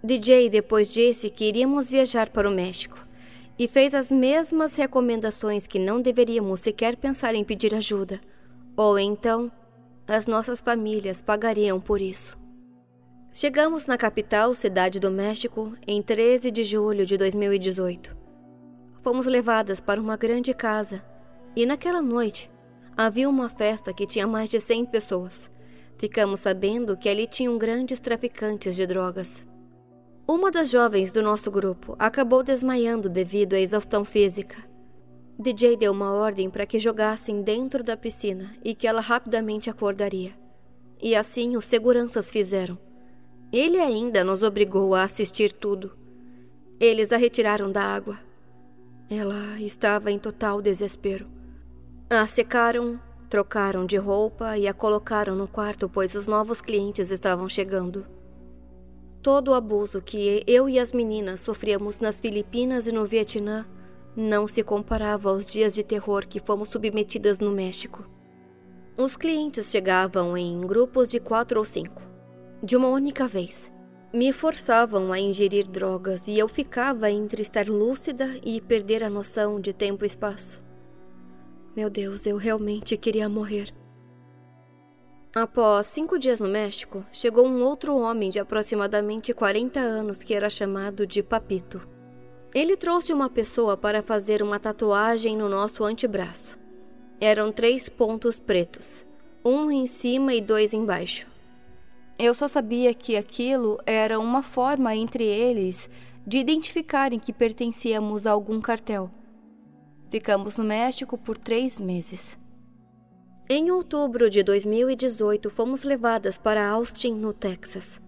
DJ 0.03 0.49
depois 0.49 0.93
disse 0.93 1.29
que 1.29 1.45
iríamos 1.45 1.89
viajar 1.89 2.29
para 2.29 2.49
o 2.49 2.53
México 2.53 2.99
e 3.57 3.67
fez 3.67 3.93
as 3.93 4.11
mesmas 4.11 4.75
recomendações 4.75 5.65
que 5.65 5.79
não 5.79 6.01
deveríamos 6.01 6.59
sequer 6.59 6.95
pensar 6.95 7.33
em 7.35 7.43
pedir 7.43 7.73
ajuda, 7.73 8.19
ou 8.75 8.99
então 8.99 9.51
as 10.07 10.27
nossas 10.27 10.61
famílias 10.61 11.21
pagariam 11.21 11.79
por 11.79 11.99
isso. 11.99 12.37
Chegamos 13.31 13.87
na 13.87 13.97
capital, 13.97 14.53
cidade 14.53 14.99
do 14.99 15.11
México, 15.11 15.73
em 15.87 16.01
13 16.01 16.51
de 16.51 16.63
julho 16.63 17.05
de 17.05 17.17
2018. 17.17 18.15
Fomos 19.01 19.25
levadas 19.25 19.79
para 19.79 20.01
uma 20.01 20.17
grande 20.17 20.53
casa 20.53 21.03
e 21.57 21.65
naquela 21.65 22.03
noite 22.03 22.51
havia 22.95 23.27
uma 23.27 23.49
festa 23.49 23.91
que 23.91 24.05
tinha 24.05 24.27
mais 24.27 24.47
de 24.47 24.59
100 24.59 24.85
pessoas. 24.85 25.49
Ficamos 25.97 26.41
sabendo 26.41 26.95
que 26.95 27.09
ali 27.09 27.25
tinham 27.25 27.57
grandes 27.57 27.99
traficantes 27.99 28.75
de 28.75 28.85
drogas. 28.85 29.43
Uma 30.27 30.51
das 30.51 30.69
jovens 30.69 31.11
do 31.11 31.23
nosso 31.23 31.49
grupo 31.49 31.95
acabou 31.97 32.43
desmaiando 32.43 33.09
devido 33.09 33.55
à 33.55 33.59
exaustão 33.59 34.05
física. 34.05 34.55
DJ 35.39 35.75
deu 35.75 35.91
uma 35.91 36.13
ordem 36.13 36.47
para 36.47 36.67
que 36.67 36.77
jogassem 36.77 37.41
dentro 37.41 37.83
da 37.83 37.97
piscina 37.97 38.53
e 38.63 38.75
que 38.75 38.85
ela 38.85 39.01
rapidamente 39.01 39.67
acordaria. 39.67 40.35
E 41.01 41.15
assim 41.15 41.57
os 41.57 41.65
seguranças 41.65 42.29
fizeram. 42.29 42.77
Ele 43.51 43.79
ainda 43.79 44.23
nos 44.23 44.43
obrigou 44.43 44.93
a 44.93 45.01
assistir 45.01 45.51
tudo. 45.51 45.97
Eles 46.79 47.11
a 47.11 47.17
retiraram 47.17 47.71
da 47.71 47.81
água. 47.81 48.19
Ela 49.09 49.59
estava 49.59 50.11
em 50.11 50.19
total 50.19 50.61
desespero. 50.61 51.36
A 52.09 52.25
secaram, 52.25 52.97
trocaram 53.29 53.85
de 53.85 53.97
roupa 53.97 54.57
e 54.57 54.65
a 54.65 54.73
colocaram 54.73 55.35
no 55.35 55.45
quarto, 55.45 55.89
pois 55.89 56.15
os 56.15 56.25
novos 56.25 56.61
clientes 56.61 57.11
estavam 57.11 57.49
chegando. 57.49 58.07
Todo 59.21 59.49
o 59.49 59.53
abuso 59.53 60.01
que 60.01 60.41
eu 60.47 60.69
e 60.69 60.79
as 60.79 60.93
meninas 60.93 61.41
sofríamos 61.41 61.99
nas 61.99 62.21
Filipinas 62.21 62.87
e 62.87 62.93
no 62.93 63.05
Vietnã 63.05 63.65
não 64.15 64.47
se 64.47 64.63
comparava 64.63 65.29
aos 65.29 65.47
dias 65.47 65.75
de 65.75 65.83
terror 65.83 66.25
que 66.25 66.39
fomos 66.39 66.69
submetidas 66.69 67.39
no 67.39 67.51
México. 67.51 68.09
Os 68.95 69.17
clientes 69.17 69.69
chegavam 69.69 70.37
em 70.37 70.61
grupos 70.61 71.11
de 71.11 71.19
quatro 71.19 71.59
ou 71.59 71.65
cinco, 71.65 72.01
de 72.63 72.77
uma 72.77 72.87
única 72.87 73.27
vez. 73.27 73.69
Me 74.13 74.31
forçavam 74.31 75.11
a 75.11 75.19
ingerir 75.19 75.67
drogas 75.67 76.29
e 76.29 76.39
eu 76.39 76.47
ficava 76.47 77.11
entre 77.11 77.41
estar 77.41 77.67
lúcida 77.67 78.39
e 78.45 78.61
perder 78.61 79.03
a 79.03 79.09
noção 79.09 79.59
de 79.59 79.73
tempo 79.73 80.05
e 80.05 80.07
espaço. 80.07 80.65
Meu 81.77 81.91
Deus, 81.91 82.25
eu 82.25 82.37
realmente 82.37 82.97
queria 82.97 83.29
morrer. 83.29 83.71
Após 85.35 85.85
cinco 85.85 86.17
dias 86.17 86.39
no 86.39 86.47
México, 86.47 87.05
chegou 87.11 87.45
um 87.45 87.61
outro 87.61 87.95
homem 87.95 88.31
de 88.31 88.39
aproximadamente 88.39 89.31
40 89.31 89.79
anos 89.79 90.23
que 90.23 90.33
era 90.33 90.49
chamado 90.49 91.05
de 91.05 91.21
Papito. 91.21 91.87
Ele 92.51 92.75
trouxe 92.75 93.13
uma 93.13 93.29
pessoa 93.29 93.77
para 93.77 94.01
fazer 94.01 94.41
uma 94.41 94.59
tatuagem 94.59 95.37
no 95.37 95.47
nosso 95.47 95.83
antebraço. 95.83 96.57
Eram 97.21 97.51
três 97.51 97.87
pontos 97.87 98.39
pretos, 98.39 99.05
um 99.45 99.69
em 99.69 99.85
cima 99.85 100.33
e 100.33 100.41
dois 100.41 100.73
embaixo. 100.73 101.27
Eu 102.17 102.33
só 102.33 102.47
sabia 102.47 102.91
que 102.91 103.15
aquilo 103.15 103.77
era 103.85 104.19
uma 104.19 104.41
forma 104.41 104.95
entre 104.95 105.23
eles 105.23 105.91
de 106.25 106.39
identificarem 106.39 107.19
que 107.19 107.31
pertencíamos 107.31 108.25
a 108.25 108.31
algum 108.31 108.59
cartel. 108.59 109.11
Ficamos 110.09 110.57
no 110.57 110.63
México 110.63 111.17
por 111.17 111.37
três 111.37 111.79
meses. 111.79 112.37
Em 113.49 113.71
outubro 113.71 114.29
de 114.29 114.41
2018, 114.41 115.49
fomos 115.49 115.83
levadas 115.83 116.37
para 116.37 116.67
Austin, 116.67 117.13
no 117.13 117.33
Texas. 117.33 117.99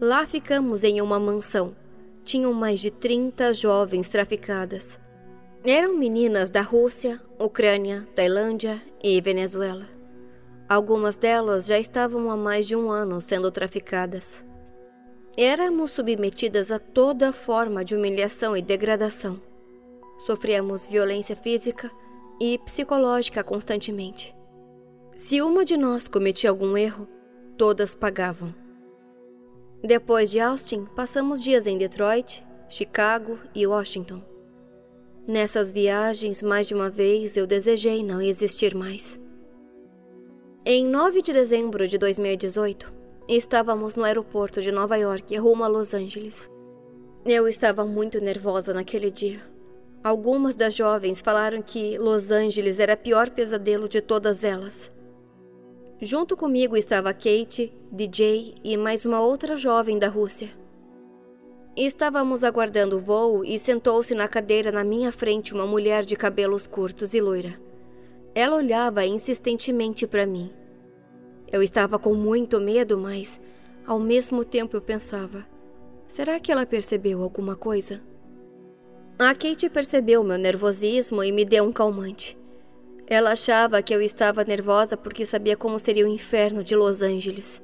Lá 0.00 0.26
ficamos 0.26 0.82
em 0.82 1.00
uma 1.00 1.20
mansão. 1.20 1.74
Tinham 2.24 2.52
mais 2.52 2.80
de 2.80 2.90
30 2.90 3.52
jovens 3.54 4.08
traficadas. 4.08 4.98
Eram 5.64 5.96
meninas 5.96 6.50
da 6.50 6.62
Rússia, 6.62 7.20
Ucrânia, 7.38 8.08
Tailândia 8.14 8.80
e 9.02 9.20
Venezuela. 9.20 9.88
Algumas 10.68 11.18
delas 11.18 11.66
já 11.66 11.78
estavam 11.78 12.30
há 12.30 12.36
mais 12.36 12.66
de 12.66 12.74
um 12.74 12.90
ano 12.90 13.20
sendo 13.20 13.50
traficadas. 13.50 14.44
Éramos 15.36 15.90
submetidas 15.90 16.70
a 16.70 16.78
toda 16.78 17.32
forma 17.32 17.84
de 17.84 17.94
humilhação 17.94 18.56
e 18.56 18.62
degradação. 18.62 19.49
Sofríamos 20.26 20.86
violência 20.86 21.34
física 21.34 21.90
e 22.40 22.58
psicológica 22.58 23.42
constantemente. 23.42 24.34
Se 25.16 25.42
uma 25.42 25.64
de 25.64 25.76
nós 25.76 26.08
cometia 26.08 26.50
algum 26.50 26.76
erro, 26.76 27.06
todas 27.56 27.94
pagavam. 27.94 28.54
Depois 29.82 30.30
de 30.30 30.40
Austin, 30.40 30.86
passamos 30.94 31.42
dias 31.42 31.66
em 31.66 31.76
Detroit, 31.76 32.44
Chicago 32.68 33.38
e 33.54 33.66
Washington. 33.66 34.22
Nessas 35.28 35.70
viagens, 35.70 36.42
mais 36.42 36.66
de 36.66 36.74
uma 36.74 36.90
vez, 36.90 37.36
eu 37.36 37.46
desejei 37.46 38.02
não 38.02 38.20
existir 38.20 38.74
mais. 38.74 39.20
Em 40.64 40.84
9 40.84 41.22
de 41.22 41.32
dezembro 41.32 41.88
de 41.88 41.96
2018, 41.96 42.92
estávamos 43.28 43.96
no 43.96 44.04
aeroporto 44.04 44.60
de 44.60 44.70
Nova 44.70 44.96
York, 44.96 45.36
rumo 45.36 45.64
a 45.64 45.68
Los 45.68 45.94
Angeles. 45.94 46.50
Eu 47.24 47.48
estava 47.48 47.84
muito 47.84 48.20
nervosa 48.20 48.74
naquele 48.74 49.10
dia. 49.10 49.49
Algumas 50.02 50.54
das 50.56 50.74
jovens 50.74 51.20
falaram 51.20 51.60
que 51.60 51.98
Los 51.98 52.30
Angeles 52.30 52.80
era 52.80 52.94
o 52.94 52.96
pior 52.96 53.28
pesadelo 53.28 53.86
de 53.86 54.00
todas 54.00 54.42
elas. 54.42 54.90
Junto 56.00 56.38
comigo 56.38 56.74
estava 56.74 57.12
Kate, 57.12 57.70
DJ 57.92 58.54
e 58.64 58.78
mais 58.78 59.04
uma 59.04 59.20
outra 59.20 59.58
jovem 59.58 59.98
da 59.98 60.08
Rússia. 60.08 60.48
Estávamos 61.76 62.42
aguardando 62.42 62.96
o 62.96 63.00
voo 63.00 63.44
e 63.44 63.58
sentou-se 63.58 64.14
na 64.14 64.26
cadeira 64.26 64.72
na 64.72 64.82
minha 64.82 65.12
frente 65.12 65.52
uma 65.52 65.66
mulher 65.66 66.02
de 66.02 66.16
cabelos 66.16 66.66
curtos 66.66 67.12
e 67.12 67.20
loira. 67.20 67.60
Ela 68.34 68.56
olhava 68.56 69.04
insistentemente 69.04 70.06
para 70.06 70.24
mim. 70.24 70.50
Eu 71.52 71.62
estava 71.62 71.98
com 71.98 72.14
muito 72.14 72.58
medo, 72.58 72.96
mas 72.96 73.38
ao 73.86 73.98
mesmo 73.98 74.46
tempo 74.46 74.74
eu 74.78 74.80
pensava: 74.80 75.46
será 76.08 76.40
que 76.40 76.50
ela 76.50 76.64
percebeu 76.64 77.22
alguma 77.22 77.54
coisa? 77.54 78.00
A 79.22 79.34
Kate 79.34 79.68
percebeu 79.68 80.24
meu 80.24 80.38
nervosismo 80.38 81.22
e 81.22 81.30
me 81.30 81.44
deu 81.44 81.64
um 81.64 81.72
calmante. 81.72 82.38
Ela 83.06 83.32
achava 83.32 83.82
que 83.82 83.94
eu 83.94 84.00
estava 84.00 84.42
nervosa 84.44 84.96
porque 84.96 85.26
sabia 85.26 85.58
como 85.58 85.78
seria 85.78 86.06
o 86.06 86.08
inferno 86.08 86.64
de 86.64 86.74
Los 86.74 87.02
Angeles. 87.02 87.62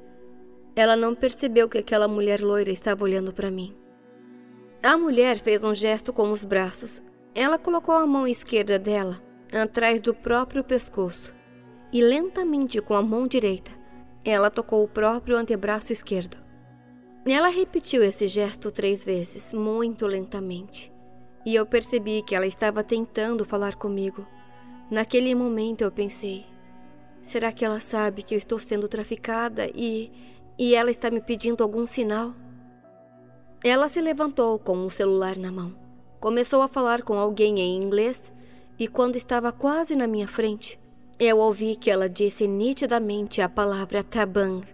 Ela 0.75 0.95
não 0.95 1.15
percebeu 1.15 1.67
que 1.67 1.79
aquela 1.79 2.07
mulher 2.07 2.41
loira 2.41 2.69
estava 2.69 3.03
olhando 3.03 3.33
para 3.33 3.49
mim. 3.49 3.75
A 4.83 4.95
mulher 4.99 5.39
fez 5.39 5.63
um 5.63 5.73
gesto 5.73 6.13
com 6.13 6.31
os 6.31 6.45
braços. 6.45 7.01
Ela 7.33 7.57
colocou 7.57 7.95
a 7.95 8.05
mão 8.05 8.27
esquerda 8.27 8.77
dela 8.77 9.19
atrás 9.51 9.99
do 9.99 10.13
próprio 10.13 10.63
pescoço 10.63 11.33
e 11.91 12.03
lentamente 12.03 12.79
com 12.81 12.93
a 12.93 13.01
mão 13.01 13.25
direita 13.27 13.71
ela 14.23 14.51
tocou 14.51 14.83
o 14.83 14.87
próprio 14.87 15.37
antebraço 15.37 15.91
esquerdo. 15.91 16.37
Ela 17.25 17.47
repetiu 17.47 18.03
esse 18.03 18.27
gesto 18.27 18.69
três 18.69 19.03
vezes, 19.03 19.53
muito 19.53 20.05
lentamente, 20.05 20.91
e 21.47 21.55
eu 21.55 21.65
percebi 21.65 22.21
que 22.21 22.35
ela 22.35 22.45
estava 22.45 22.83
tentando 22.83 23.45
falar 23.45 23.75
comigo 23.75 24.27
Naquele 24.89 25.35
momento 25.35 25.81
eu 25.81 25.91
pensei: 25.91 26.45
Será 27.21 27.51
que 27.51 27.65
ela 27.65 27.81
sabe 27.81 28.23
que 28.23 28.33
eu 28.33 28.37
estou 28.37 28.59
sendo 28.59 28.87
traficada 28.87 29.69
e. 29.75 30.11
e 30.57 30.73
ela 30.75 30.89
está 30.89 31.11
me 31.11 31.19
pedindo 31.19 31.61
algum 31.61 31.85
sinal? 31.85 32.33
Ela 33.63 33.89
se 33.89 33.99
levantou 33.99 34.57
com 34.59 34.85
o 34.85 34.91
celular 34.91 35.35
na 35.35 35.51
mão. 35.51 35.75
Começou 36.21 36.61
a 36.61 36.67
falar 36.67 37.01
com 37.01 37.15
alguém 37.15 37.59
em 37.59 37.81
inglês 37.81 38.31
e, 38.79 38.87
quando 38.87 39.17
estava 39.17 39.51
quase 39.51 39.95
na 39.95 40.07
minha 40.07 40.27
frente, 40.27 40.79
eu 41.19 41.37
ouvi 41.39 41.75
que 41.75 41.91
ela 41.91 42.07
disse 42.07 42.47
nitidamente 42.47 43.41
a 43.41 43.49
palavra 43.49 44.03
tabang. 44.03 44.65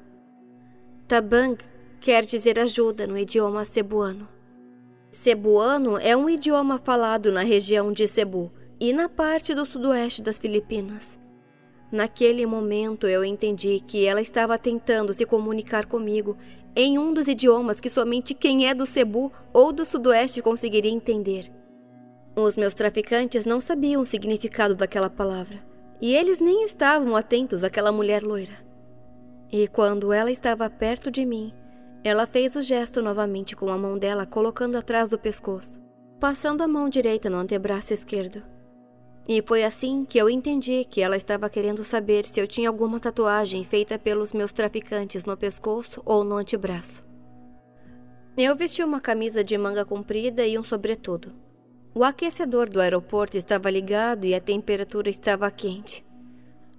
Tabang 1.08 1.58
quer 2.00 2.24
dizer 2.24 2.60
ajuda 2.60 3.08
no 3.08 3.18
idioma 3.18 3.66
cebuano. 3.66 4.33
Cebuano 5.14 6.00
é 6.00 6.18
um 6.18 6.28
idioma 6.28 6.80
falado 6.80 7.32
na 7.32 7.44
região 7.44 7.92
de 7.92 8.08
Cebu 8.08 8.52
e 8.80 8.92
na 8.92 9.08
parte 9.08 9.54
do 9.54 9.64
sudoeste 9.64 10.24
das 10.24 10.40
Filipinas. 10.40 11.20
Naquele 11.92 12.48
momento 12.48 13.08
eu 13.08 13.24
entendi 13.24 13.80
que 13.86 14.08
ela 14.08 14.20
estava 14.20 14.58
tentando 14.58 15.14
se 15.14 15.24
comunicar 15.24 15.86
comigo 15.86 16.36
em 16.76 16.98
um 16.98 17.14
dos 17.14 17.28
idiomas 17.28 17.80
que 17.80 17.92
somente 17.92 18.34
quem 18.34 18.68
é 18.68 18.74
do 18.74 18.88
Cebu 18.88 19.32
ou 19.54 19.72
do 19.72 19.86
Sudoeste 19.86 20.42
conseguiria 20.42 20.90
entender. 20.90 21.48
Os 22.36 22.58
meus 22.58 22.74
traficantes 22.74 23.46
não 23.46 23.62
sabiam 23.62 24.02
o 24.02 24.08
significado 24.08 24.74
daquela 24.74 25.12
palavra, 25.12 25.64
e 26.02 26.16
eles 26.16 26.42
nem 26.42 26.66
estavam 26.66 27.16
atentos 27.16 27.64
àquela 27.64 27.92
mulher 27.92 28.24
loira. 28.24 28.58
E 29.52 29.68
quando 29.68 30.12
ela 30.12 30.32
estava 30.32 30.68
perto 30.72 31.12
de 31.12 31.24
mim, 31.24 31.54
ela 32.04 32.28
fez 32.28 32.56
o 32.58 32.62
gesto 32.62 33.02
novamente 33.02 33.56
com 33.56 33.70
a 33.70 33.78
mão 33.78 33.98
dela 33.98 34.26
colocando 34.26 34.76
atrás 34.76 35.10
do 35.10 35.18
pescoço, 35.18 35.82
passando 36.20 36.62
a 36.62 36.68
mão 36.68 36.90
direita 36.90 37.30
no 37.30 37.38
antebraço 37.38 37.94
esquerdo. 37.94 38.44
E 39.26 39.42
foi 39.42 39.64
assim 39.64 40.04
que 40.04 40.18
eu 40.18 40.30
entendi 40.30 40.84
que 40.84 41.02
ela 41.02 41.16
estava 41.16 41.50
querendo 41.50 41.82
saber 41.86 42.26
se 42.26 42.42
eu 42.42 42.48
tinha 42.48 42.68
alguma 42.68 43.00
tatuagem 43.00 43.64
feita 43.64 43.98
pelos 43.98 44.34
meus 44.34 44.52
traficantes 44.52 45.24
no 45.24 45.38
pescoço 45.38 46.02
ou 46.04 46.26
no 46.26 46.36
antebraço. 46.36 47.06
Eu 48.36 48.54
vesti 48.54 48.84
uma 48.84 49.00
camisa 49.00 49.42
de 49.42 49.58
manga 49.58 49.86
comprida 49.86 50.46
e 50.46 50.60
um 50.60 50.64
sobretudo. 50.64 51.32
O 51.96 52.04
aquecedor 52.04 52.70
do 52.70 52.82
aeroporto 52.82 53.38
estava 53.38 53.70
ligado 53.70 54.26
e 54.26 54.36
a 54.36 54.42
temperatura 54.42 55.10
estava 55.10 55.50
quente. 55.50 56.06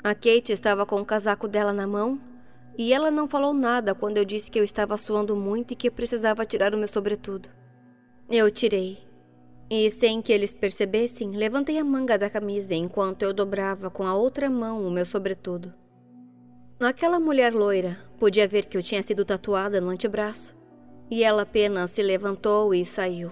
A 0.03 0.15
Kate 0.15 0.53
estava 0.53 0.85
com 0.85 1.01
o 1.01 1.07
casaco 1.07 1.49
dela 1.49 1.73
na 1.73 1.87
mão 1.87 2.21
e 2.77 2.93
ela 2.93 3.11
não 3.11 3.29
falou 3.29 3.55
nada 3.55 3.95
quando 3.95 4.19
eu 4.19 4.25
disse 4.25 4.51
que 4.51 4.59
eu 4.59 4.65
estava 4.65 4.97
suando 4.99 5.37
muito 5.37 5.73
e 5.73 5.77
que 5.77 5.91
precisava 5.91 6.45
tirar 6.45 6.75
o 6.75 6.79
meu 6.79 6.89
sobretudo. 6.89 7.49
Eu 8.31 8.51
tirei 8.51 8.99
e, 9.71 9.91
sem 9.91 10.21
que 10.21 10.33
eles 10.33 10.53
percebessem, 10.53 11.29
levantei 11.29 11.79
a 11.79 11.85
manga 11.85 12.19
da 12.19 12.29
camisa 12.29 12.75
enquanto 12.75 13.23
eu 13.23 13.33
dobrava 13.33 13.91
com 13.91 14.07
a 14.07 14.15
outra 14.15 14.51
mão 14.51 14.87
o 14.87 14.91
meu 14.91 15.07
sobretudo. 15.07 15.73
Aquela 16.81 17.19
mulher 17.19 17.53
loira 17.53 17.99
podia 18.19 18.47
ver 18.47 18.67
que 18.67 18.77
eu 18.77 18.83
tinha 18.83 19.03
sido 19.03 19.25
tatuada 19.25 19.81
no 19.81 19.91
antebraço, 19.91 20.55
e 21.11 21.23
ela 21.23 21.43
apenas 21.43 21.91
se 21.93 22.03
levantou 22.03 22.75
e 22.75 22.85
saiu. 22.85 23.31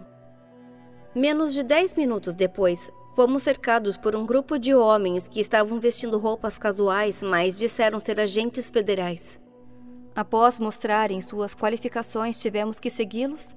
Menos 1.14 1.52
de 1.52 1.62
dez 1.62 1.94
minutos 1.94 2.34
depois, 2.34 2.90
fomos 3.14 3.42
cercados 3.42 3.96
por 3.96 4.16
um 4.16 4.24
grupo 4.24 4.58
de 4.58 4.74
homens 4.74 5.28
que 5.28 5.40
estavam 5.40 5.78
vestindo 5.78 6.18
roupas 6.18 6.58
casuais, 6.58 7.22
mas 7.22 7.58
disseram 7.58 8.00
ser 8.00 8.18
agentes 8.20 8.70
federais. 8.70 9.38
Após 10.14 10.58
mostrarem 10.58 11.20
suas 11.20 11.54
qualificações, 11.54 12.40
tivemos 12.40 12.78
que 12.78 12.90
segui-los 12.90 13.54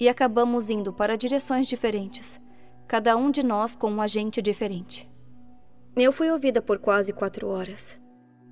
e 0.00 0.08
acabamos 0.08 0.70
indo 0.70 0.92
para 0.92 1.16
direções 1.16 1.66
diferentes, 1.66 2.40
cada 2.86 3.16
um 3.16 3.30
de 3.30 3.42
nós 3.42 3.74
com 3.74 3.90
um 3.90 4.00
agente 4.00 4.40
diferente. 4.40 5.08
Eu 5.96 6.12
fui 6.12 6.30
ouvida 6.30 6.62
por 6.62 6.78
quase 6.78 7.12
quatro 7.12 7.48
horas. 7.48 8.00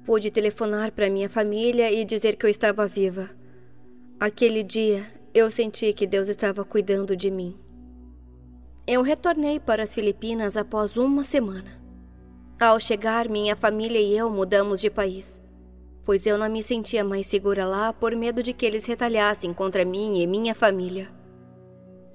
Pude 0.04 0.30
telefonar 0.30 0.92
para 0.92 1.10
minha 1.10 1.28
família 1.28 1.90
e 1.92 2.04
dizer 2.04 2.36
que 2.36 2.44
eu 2.44 2.50
estava 2.50 2.86
viva. 2.86 3.30
Aquele 4.18 4.62
dia, 4.62 5.06
eu 5.32 5.50
senti 5.50 5.92
que 5.92 6.06
Deus 6.06 6.28
estava 6.28 6.64
cuidando 6.64 7.16
de 7.16 7.30
mim. 7.30 7.56
Eu 8.88 9.02
retornei 9.02 9.58
para 9.58 9.82
as 9.82 9.92
Filipinas 9.92 10.56
após 10.56 10.96
uma 10.96 11.24
semana. 11.24 11.76
Ao 12.60 12.78
chegar, 12.78 13.28
minha 13.28 13.56
família 13.56 13.98
e 14.00 14.16
eu 14.16 14.30
mudamos 14.30 14.80
de 14.80 14.88
país, 14.88 15.40
pois 16.04 16.24
eu 16.24 16.38
não 16.38 16.48
me 16.48 16.62
sentia 16.62 17.02
mais 17.02 17.26
segura 17.26 17.66
lá 17.66 17.92
por 17.92 18.14
medo 18.14 18.44
de 18.44 18.52
que 18.52 18.64
eles 18.64 18.86
retalhassem 18.86 19.52
contra 19.52 19.84
mim 19.84 20.20
e 20.20 20.26
minha 20.28 20.54
família. 20.54 21.10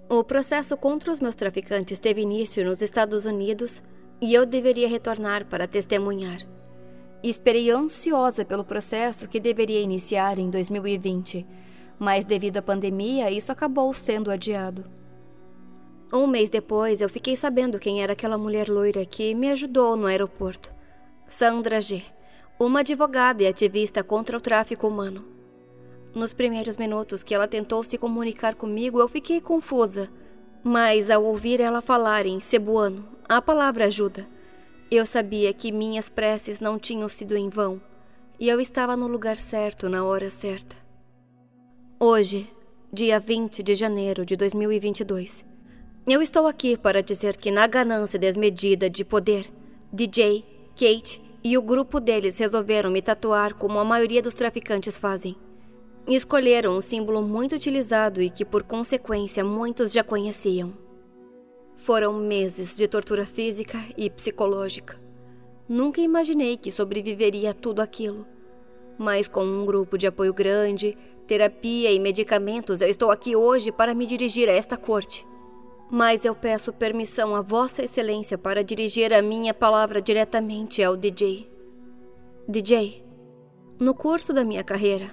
O 0.09 0.23
processo 0.23 0.77
contra 0.77 1.11
os 1.11 1.19
meus 1.19 1.35
traficantes 1.35 1.99
teve 1.99 2.21
início 2.21 2.63
nos 2.63 2.81
Estados 2.81 3.25
Unidos 3.25 3.83
e 4.21 4.33
eu 4.33 4.45
deveria 4.45 4.87
retornar 4.87 5.45
para 5.47 5.67
testemunhar. 5.67 6.39
Esperei 7.21 7.69
ansiosa 7.69 8.45
pelo 8.45 8.63
processo 8.63 9.27
que 9.27 9.41
deveria 9.41 9.81
iniciar 9.81 10.39
em 10.39 10.49
2020, 10.49 11.45
mas 11.99 12.23
devido 12.23 12.57
à 12.57 12.61
pandemia, 12.61 13.29
isso 13.29 13.51
acabou 13.51 13.93
sendo 13.93 14.31
adiado. 14.31 15.00
Um 16.13 16.27
mês 16.27 16.49
depois, 16.49 16.99
eu 16.99 17.07
fiquei 17.07 17.37
sabendo 17.37 17.79
quem 17.79 18.03
era 18.03 18.11
aquela 18.11 18.37
mulher 18.37 18.67
loira 18.67 19.05
que 19.05 19.33
me 19.33 19.49
ajudou 19.49 19.95
no 19.95 20.07
aeroporto. 20.07 20.69
Sandra 21.27 21.79
G., 21.79 22.03
uma 22.59 22.81
advogada 22.81 23.43
e 23.43 23.47
ativista 23.47 24.03
contra 24.03 24.37
o 24.37 24.41
tráfico 24.41 24.87
humano. 24.87 25.23
Nos 26.13 26.33
primeiros 26.33 26.75
minutos 26.75 27.23
que 27.23 27.33
ela 27.33 27.47
tentou 27.47 27.81
se 27.83 27.97
comunicar 27.97 28.55
comigo, 28.55 28.99
eu 28.99 29.07
fiquei 29.07 29.39
confusa. 29.39 30.09
Mas 30.61 31.09
ao 31.09 31.23
ouvir 31.23 31.61
ela 31.61 31.81
falar 31.81 32.25
em 32.25 32.41
cebuano, 32.41 33.07
a 33.27 33.41
palavra 33.41 33.85
ajuda, 33.85 34.27
eu 34.91 35.05
sabia 35.05 35.53
que 35.53 35.71
minhas 35.71 36.09
preces 36.09 36.59
não 36.59 36.77
tinham 36.77 37.07
sido 37.07 37.37
em 37.37 37.47
vão 37.47 37.81
e 38.37 38.49
eu 38.49 38.59
estava 38.59 38.97
no 38.97 39.07
lugar 39.07 39.37
certo 39.37 39.87
na 39.87 40.03
hora 40.03 40.29
certa. 40.29 40.75
Hoje, 41.97 42.51
dia 42.91 43.19
20 43.19 43.63
de 43.63 43.73
janeiro 43.73 44.25
de 44.25 44.35
2022, 44.35 45.45
eu 46.07 46.21
estou 46.21 46.47
aqui 46.47 46.75
para 46.75 47.03
dizer 47.03 47.37
que, 47.37 47.51
na 47.51 47.67
ganância 47.67 48.17
desmedida 48.17 48.89
de 48.89 49.05
poder, 49.05 49.51
DJ, 49.93 50.43
Kate 50.75 51.21
e 51.43 51.57
o 51.57 51.61
grupo 51.61 51.99
deles 51.99 52.39
resolveram 52.39 52.89
me 52.89 53.01
tatuar 53.01 53.53
como 53.53 53.77
a 53.77 53.85
maioria 53.85 54.21
dos 54.21 54.33
traficantes 54.33 54.97
fazem. 54.97 55.35
Escolheram 56.07 56.75
um 56.75 56.81
símbolo 56.81 57.21
muito 57.21 57.55
utilizado 57.55 58.19
e 58.19 58.31
que, 58.31 58.43
por 58.43 58.63
consequência, 58.63 59.43
muitos 59.43 59.91
já 59.91 60.03
conheciam. 60.03 60.73
Foram 61.75 62.13
meses 62.13 62.75
de 62.75 62.87
tortura 62.87 63.25
física 63.25 63.77
e 63.95 64.09
psicológica. 64.09 64.99
Nunca 65.69 66.01
imaginei 66.01 66.57
que 66.57 66.71
sobreviveria 66.71 67.51
a 67.51 67.53
tudo 67.53 67.79
aquilo. 67.79 68.25
Mas 68.97 69.27
com 69.27 69.43
um 69.43 69.65
grupo 69.65 69.97
de 69.97 70.07
apoio 70.07 70.33
grande, 70.33 70.97
terapia 71.27 71.91
e 71.91 71.99
medicamentos, 71.99 72.81
eu 72.81 72.87
estou 72.87 73.11
aqui 73.11 73.35
hoje 73.35 73.71
para 73.71 73.93
me 73.93 74.07
dirigir 74.07 74.49
a 74.49 74.53
esta 74.53 74.75
corte. 74.75 75.25
Mas 75.93 76.23
eu 76.23 76.33
peço 76.33 76.71
permissão 76.71 77.35
a 77.35 77.41
Vossa 77.41 77.83
Excelência 77.83 78.37
para 78.37 78.63
dirigir 78.63 79.13
a 79.13 79.21
minha 79.21 79.53
palavra 79.53 80.01
diretamente 80.01 80.81
ao 80.81 80.95
DJ. 80.95 81.51
DJ, 82.47 83.03
no 83.77 83.93
curso 83.93 84.31
da 84.31 84.45
minha 84.45 84.63
carreira, 84.63 85.11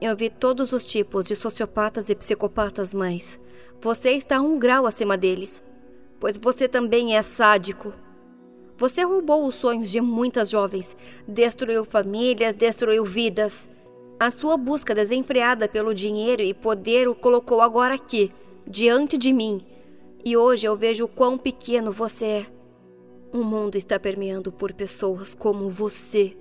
eu 0.00 0.16
vi 0.16 0.28
todos 0.28 0.72
os 0.72 0.84
tipos 0.84 1.28
de 1.28 1.36
sociopatas 1.36 2.10
e 2.10 2.16
psicopatas, 2.16 2.92
mas 2.92 3.38
você 3.80 4.10
está 4.10 4.40
um 4.40 4.58
grau 4.58 4.86
acima 4.86 5.16
deles, 5.16 5.62
pois 6.18 6.36
você 6.36 6.66
também 6.66 7.16
é 7.16 7.22
sádico. 7.22 7.94
Você 8.76 9.04
roubou 9.04 9.46
os 9.46 9.54
sonhos 9.54 9.88
de 9.88 10.00
muitas 10.00 10.50
jovens, 10.50 10.96
destruiu 11.28 11.84
famílias, 11.84 12.56
destruiu 12.56 13.04
vidas. 13.04 13.68
A 14.18 14.32
sua 14.32 14.56
busca 14.56 14.96
desenfreada 14.96 15.68
pelo 15.68 15.94
dinheiro 15.94 16.42
e 16.42 16.52
poder 16.52 17.08
o 17.08 17.14
colocou 17.14 17.60
agora 17.60 17.94
aqui, 17.94 18.32
diante 18.66 19.16
de 19.16 19.32
mim. 19.32 19.64
E 20.24 20.36
hoje 20.36 20.66
eu 20.66 20.76
vejo 20.76 21.04
o 21.04 21.08
quão 21.08 21.38
pequeno 21.38 21.92
você 21.92 22.24
é. 22.24 22.46
O 23.32 23.44
mundo 23.44 23.76
está 23.76 23.98
permeando 23.98 24.50
por 24.50 24.72
pessoas 24.72 25.34
como 25.34 25.68
você 25.68 26.36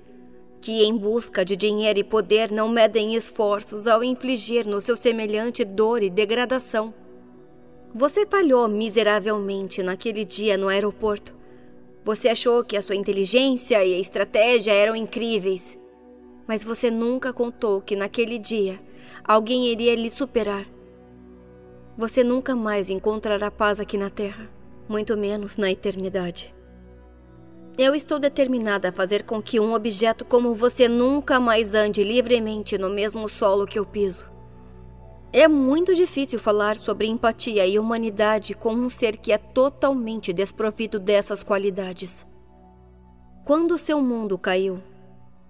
que, 0.61 0.83
em 0.83 0.97
busca 0.97 1.45
de 1.45 1.55
dinheiro 1.55 1.99
e 1.99 2.03
poder, 2.03 2.51
não 2.51 2.67
medem 2.67 3.15
esforços 3.15 3.87
ao 3.87 4.03
infligir 4.03 4.65
no 4.65 4.81
seu 4.81 4.95
semelhante 4.95 5.63
dor 5.63 6.01
e 6.01 6.09
degradação. 6.09 6.93
Você 7.93 8.25
falhou 8.25 8.67
miseravelmente 8.67 9.81
naquele 9.81 10.25
dia 10.25 10.57
no 10.57 10.67
aeroporto. 10.67 11.33
Você 12.03 12.29
achou 12.29 12.63
que 12.63 12.77
a 12.77 12.81
sua 12.81 12.95
inteligência 12.95 13.83
e 13.83 13.93
a 13.93 13.99
estratégia 13.99 14.71
eram 14.71 14.95
incríveis. 14.95 15.77
Mas 16.47 16.63
você 16.63 16.89
nunca 16.89 17.33
contou 17.33 17.81
que 17.81 17.95
naquele 17.95 18.37
dia 18.37 18.79
alguém 19.23 19.67
iria 19.67 19.95
lhe 19.95 20.09
superar. 20.09 20.65
Você 21.97 22.23
nunca 22.23 22.55
mais 22.55 22.89
encontrará 22.89 23.49
paz 23.49 23.79
aqui 23.79 23.97
na 23.97 24.11
Terra, 24.11 24.47
muito 24.87 25.17
menos 25.17 25.57
na 25.57 25.71
eternidade. 25.71 26.53
Eu 27.75 27.95
estou 27.95 28.19
determinada 28.19 28.89
a 28.89 28.91
fazer 28.91 29.23
com 29.23 29.41
que 29.41 29.59
um 29.59 29.73
objeto 29.73 30.23
como 30.23 30.53
você 30.53 30.87
nunca 30.87 31.39
mais 31.39 31.73
ande 31.73 32.03
livremente 32.03 32.77
no 32.77 32.87
mesmo 32.87 33.27
solo 33.27 33.65
que 33.65 33.79
eu 33.79 33.85
piso. 33.85 34.29
É 35.33 35.47
muito 35.47 35.95
difícil 35.95 36.39
falar 36.39 36.77
sobre 36.77 37.07
empatia 37.07 37.65
e 37.65 37.79
humanidade 37.79 38.53
com 38.53 38.73
um 38.73 38.91
ser 38.91 39.17
que 39.17 39.31
é 39.31 39.37
totalmente 39.39 40.31
desprovido 40.31 40.99
dessas 40.99 41.41
qualidades. 41.41 42.23
Quando 43.43 43.75
seu 43.75 43.99
mundo 43.99 44.37
caiu, 44.37 44.83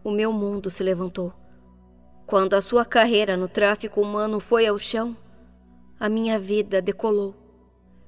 o 0.01 0.12
meu 0.12 0.31
mundo 0.31 0.69
se 0.69 0.81
levantou. 0.81 1.33
Quando 2.25 2.53
a 2.53 2.62
sua 2.62 2.86
carreira 2.86 3.36
no 3.36 3.49
tráfico 3.49 4.01
humano 4.01 4.39
foi 4.39 4.65
ao 4.65 4.77
chão, 4.77 5.15
a 5.99 6.07
minha 6.10 6.38
vida 6.38 6.81
decolou. 6.81 7.36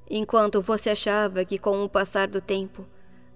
Enquanto 0.09 0.61
você 0.61 0.89
achava 0.91 1.45
que, 1.45 1.57
com 1.57 1.83
o 1.83 1.89
passar 1.89 2.27
do 2.27 2.41
tempo, 2.41 2.85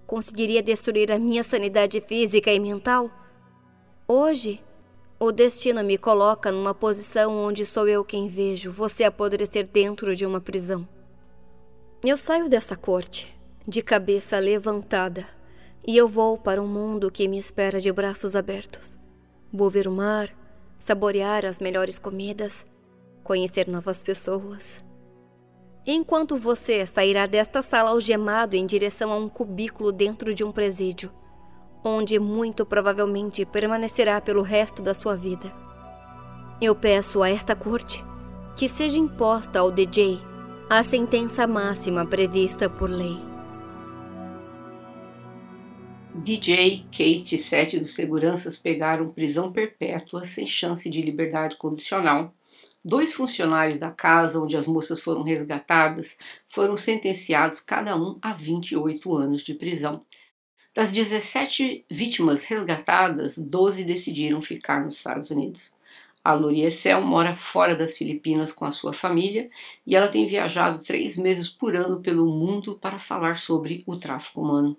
conseguiria 0.06 0.62
destruir 0.62 1.10
a 1.10 1.18
minha 1.18 1.44
sanidade 1.44 2.00
física 2.00 2.52
e 2.52 2.60
mental, 2.60 3.10
hoje 4.06 4.60
o 5.18 5.32
destino 5.32 5.82
me 5.82 5.96
coloca 5.96 6.50
numa 6.52 6.74
posição 6.74 7.36
onde 7.36 7.64
sou 7.64 7.88
eu 7.88 8.04
quem 8.04 8.28
vejo 8.28 8.70
você 8.70 9.04
apodrecer 9.04 9.68
dentro 9.68 10.14
de 10.14 10.26
uma 10.26 10.40
prisão. 10.40 10.86
Eu 12.02 12.16
saio 12.16 12.48
dessa 12.48 12.76
corte, 12.76 13.34
de 13.66 13.80
cabeça 13.80 14.38
levantada, 14.38 15.26
e 15.86 15.96
eu 15.96 16.08
vou 16.08 16.36
para 16.36 16.62
um 16.62 16.66
mundo 16.66 17.10
que 17.10 17.28
me 17.28 17.38
espera 17.38 17.80
de 17.80 17.90
braços 17.92 18.36
abertos. 18.36 18.96
Vou 19.52 19.70
ver 19.70 19.86
o 19.86 19.92
mar, 19.92 20.28
saborear 20.78 21.46
as 21.46 21.58
melhores 21.58 21.98
comidas, 21.98 22.66
conhecer 23.24 23.66
novas 23.66 24.02
pessoas. 24.02 24.84
Enquanto 25.86 26.36
você 26.36 26.86
sairá 26.86 27.26
desta 27.26 27.60
sala 27.62 27.90
algemado 27.90 28.54
em 28.54 28.64
direção 28.64 29.10
a 29.10 29.16
um 29.16 29.28
cubículo 29.28 29.90
dentro 29.90 30.32
de 30.32 30.44
um 30.44 30.52
presídio, 30.52 31.10
onde 31.82 32.18
muito 32.18 32.64
provavelmente 32.64 33.44
permanecerá 33.44 34.20
pelo 34.20 34.42
resto 34.42 34.80
da 34.80 34.94
sua 34.94 35.16
vida. 35.16 35.52
Eu 36.60 36.74
peço 36.74 37.22
a 37.22 37.28
esta 37.28 37.56
corte 37.56 38.04
que 38.56 38.68
seja 38.68 38.98
imposta 38.98 39.58
ao 39.58 39.70
DJ 39.70 40.18
a 40.70 40.82
sentença 40.82 41.46
máxima 41.46 42.06
prevista 42.06 42.70
por 42.70 42.88
lei. 42.88 43.18
DJ, 46.14 46.86
Kate 46.90 47.34
e 47.34 47.38
sete 47.38 47.78
dos 47.78 47.92
seguranças 47.92 48.56
pegaram 48.56 49.08
prisão 49.08 49.52
perpétua 49.52 50.24
sem 50.24 50.46
chance 50.46 50.88
de 50.88 51.02
liberdade 51.02 51.56
condicional. 51.56 52.32
Dois 52.84 53.14
funcionários 53.14 53.78
da 53.78 53.90
casa 53.90 54.38
onde 54.38 54.56
as 54.56 54.66
moças 54.66 55.00
foram 55.00 55.22
resgatadas 55.22 56.18
foram 56.46 56.76
sentenciados 56.76 57.58
cada 57.58 57.96
um 57.96 58.18
a 58.20 58.34
28 58.34 59.16
anos 59.16 59.42
de 59.42 59.54
prisão. 59.54 60.04
Das 60.74 60.92
17 60.92 61.86
vítimas 61.88 62.44
resgatadas, 62.44 63.38
12 63.38 63.84
decidiram 63.84 64.42
ficar 64.42 64.82
nos 64.82 64.96
Estados 64.96 65.30
Unidos. 65.30 65.72
A 66.22 66.34
Loriecel 66.34 67.00
mora 67.00 67.34
fora 67.34 67.74
das 67.74 67.96
Filipinas 67.96 68.52
com 68.52 68.66
a 68.66 68.70
sua 68.70 68.92
família 68.92 69.48
e 69.86 69.96
ela 69.96 70.08
tem 70.08 70.26
viajado 70.26 70.80
três 70.80 71.16
meses 71.16 71.48
por 71.48 71.76
ano 71.76 72.00
pelo 72.00 72.26
mundo 72.26 72.78
para 72.78 72.98
falar 72.98 73.36
sobre 73.36 73.82
o 73.86 73.96
tráfico 73.96 74.42
humano. 74.42 74.76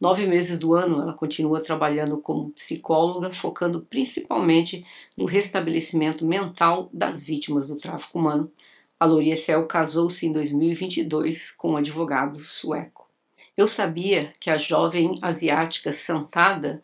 Nove 0.00 0.26
meses 0.26 0.58
do 0.58 0.74
ano, 0.74 1.02
ela 1.02 1.12
continua 1.12 1.60
trabalhando 1.60 2.16
como 2.16 2.52
psicóloga, 2.52 3.30
focando 3.34 3.82
principalmente 3.82 4.86
no 5.14 5.26
restabelecimento 5.26 6.26
mental 6.26 6.88
das 6.90 7.22
vítimas 7.22 7.68
do 7.68 7.76
tráfico 7.76 8.18
humano. 8.18 8.50
A 8.98 9.04
Loriecel 9.04 9.66
casou-se 9.66 10.26
em 10.26 10.32
2022 10.32 11.50
com 11.50 11.72
um 11.72 11.76
advogado 11.76 12.38
sueco. 12.38 13.10
Eu 13.54 13.68
sabia 13.68 14.32
que 14.40 14.48
a 14.48 14.56
jovem 14.56 15.18
asiática 15.20 15.92
Santada 15.92 16.82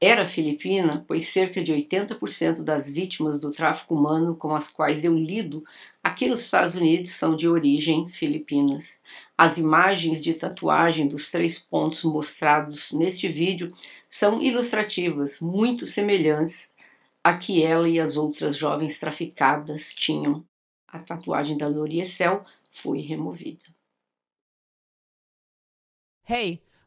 era 0.00 0.24
filipina, 0.24 1.04
pois 1.06 1.26
cerca 1.28 1.62
de 1.62 1.72
80% 1.72 2.62
das 2.62 2.90
vítimas 2.90 3.38
do 3.38 3.50
tráfico 3.50 3.94
humano 3.94 4.34
com 4.34 4.54
as 4.54 4.68
quais 4.68 5.04
eu 5.04 5.14
lido 5.14 5.62
aqui 6.04 6.28
nos 6.28 6.42
Estados 6.42 6.74
Unidos 6.74 7.12
são 7.12 7.34
de 7.34 7.48
origem 7.48 8.06
filipinas. 8.06 9.00
As 9.36 9.56
imagens 9.56 10.22
de 10.22 10.34
tatuagem 10.34 11.08
dos 11.08 11.30
três 11.30 11.58
pontos 11.58 12.04
mostrados 12.04 12.92
neste 12.92 13.26
vídeo 13.26 13.74
são 14.10 14.40
ilustrativas, 14.40 15.40
muito 15.40 15.86
semelhantes 15.86 16.72
a 17.24 17.36
que 17.36 17.62
ela 17.62 17.88
e 17.88 17.98
as 17.98 18.18
outras 18.18 18.54
jovens 18.54 18.98
traficadas 18.98 19.94
tinham. 19.94 20.46
A 20.86 21.00
tatuagem 21.00 21.56
da 21.56 21.66
Loriecel 21.66 22.44
foi 22.70 23.00
removida. 23.00 23.64
Hey! 26.28 26.62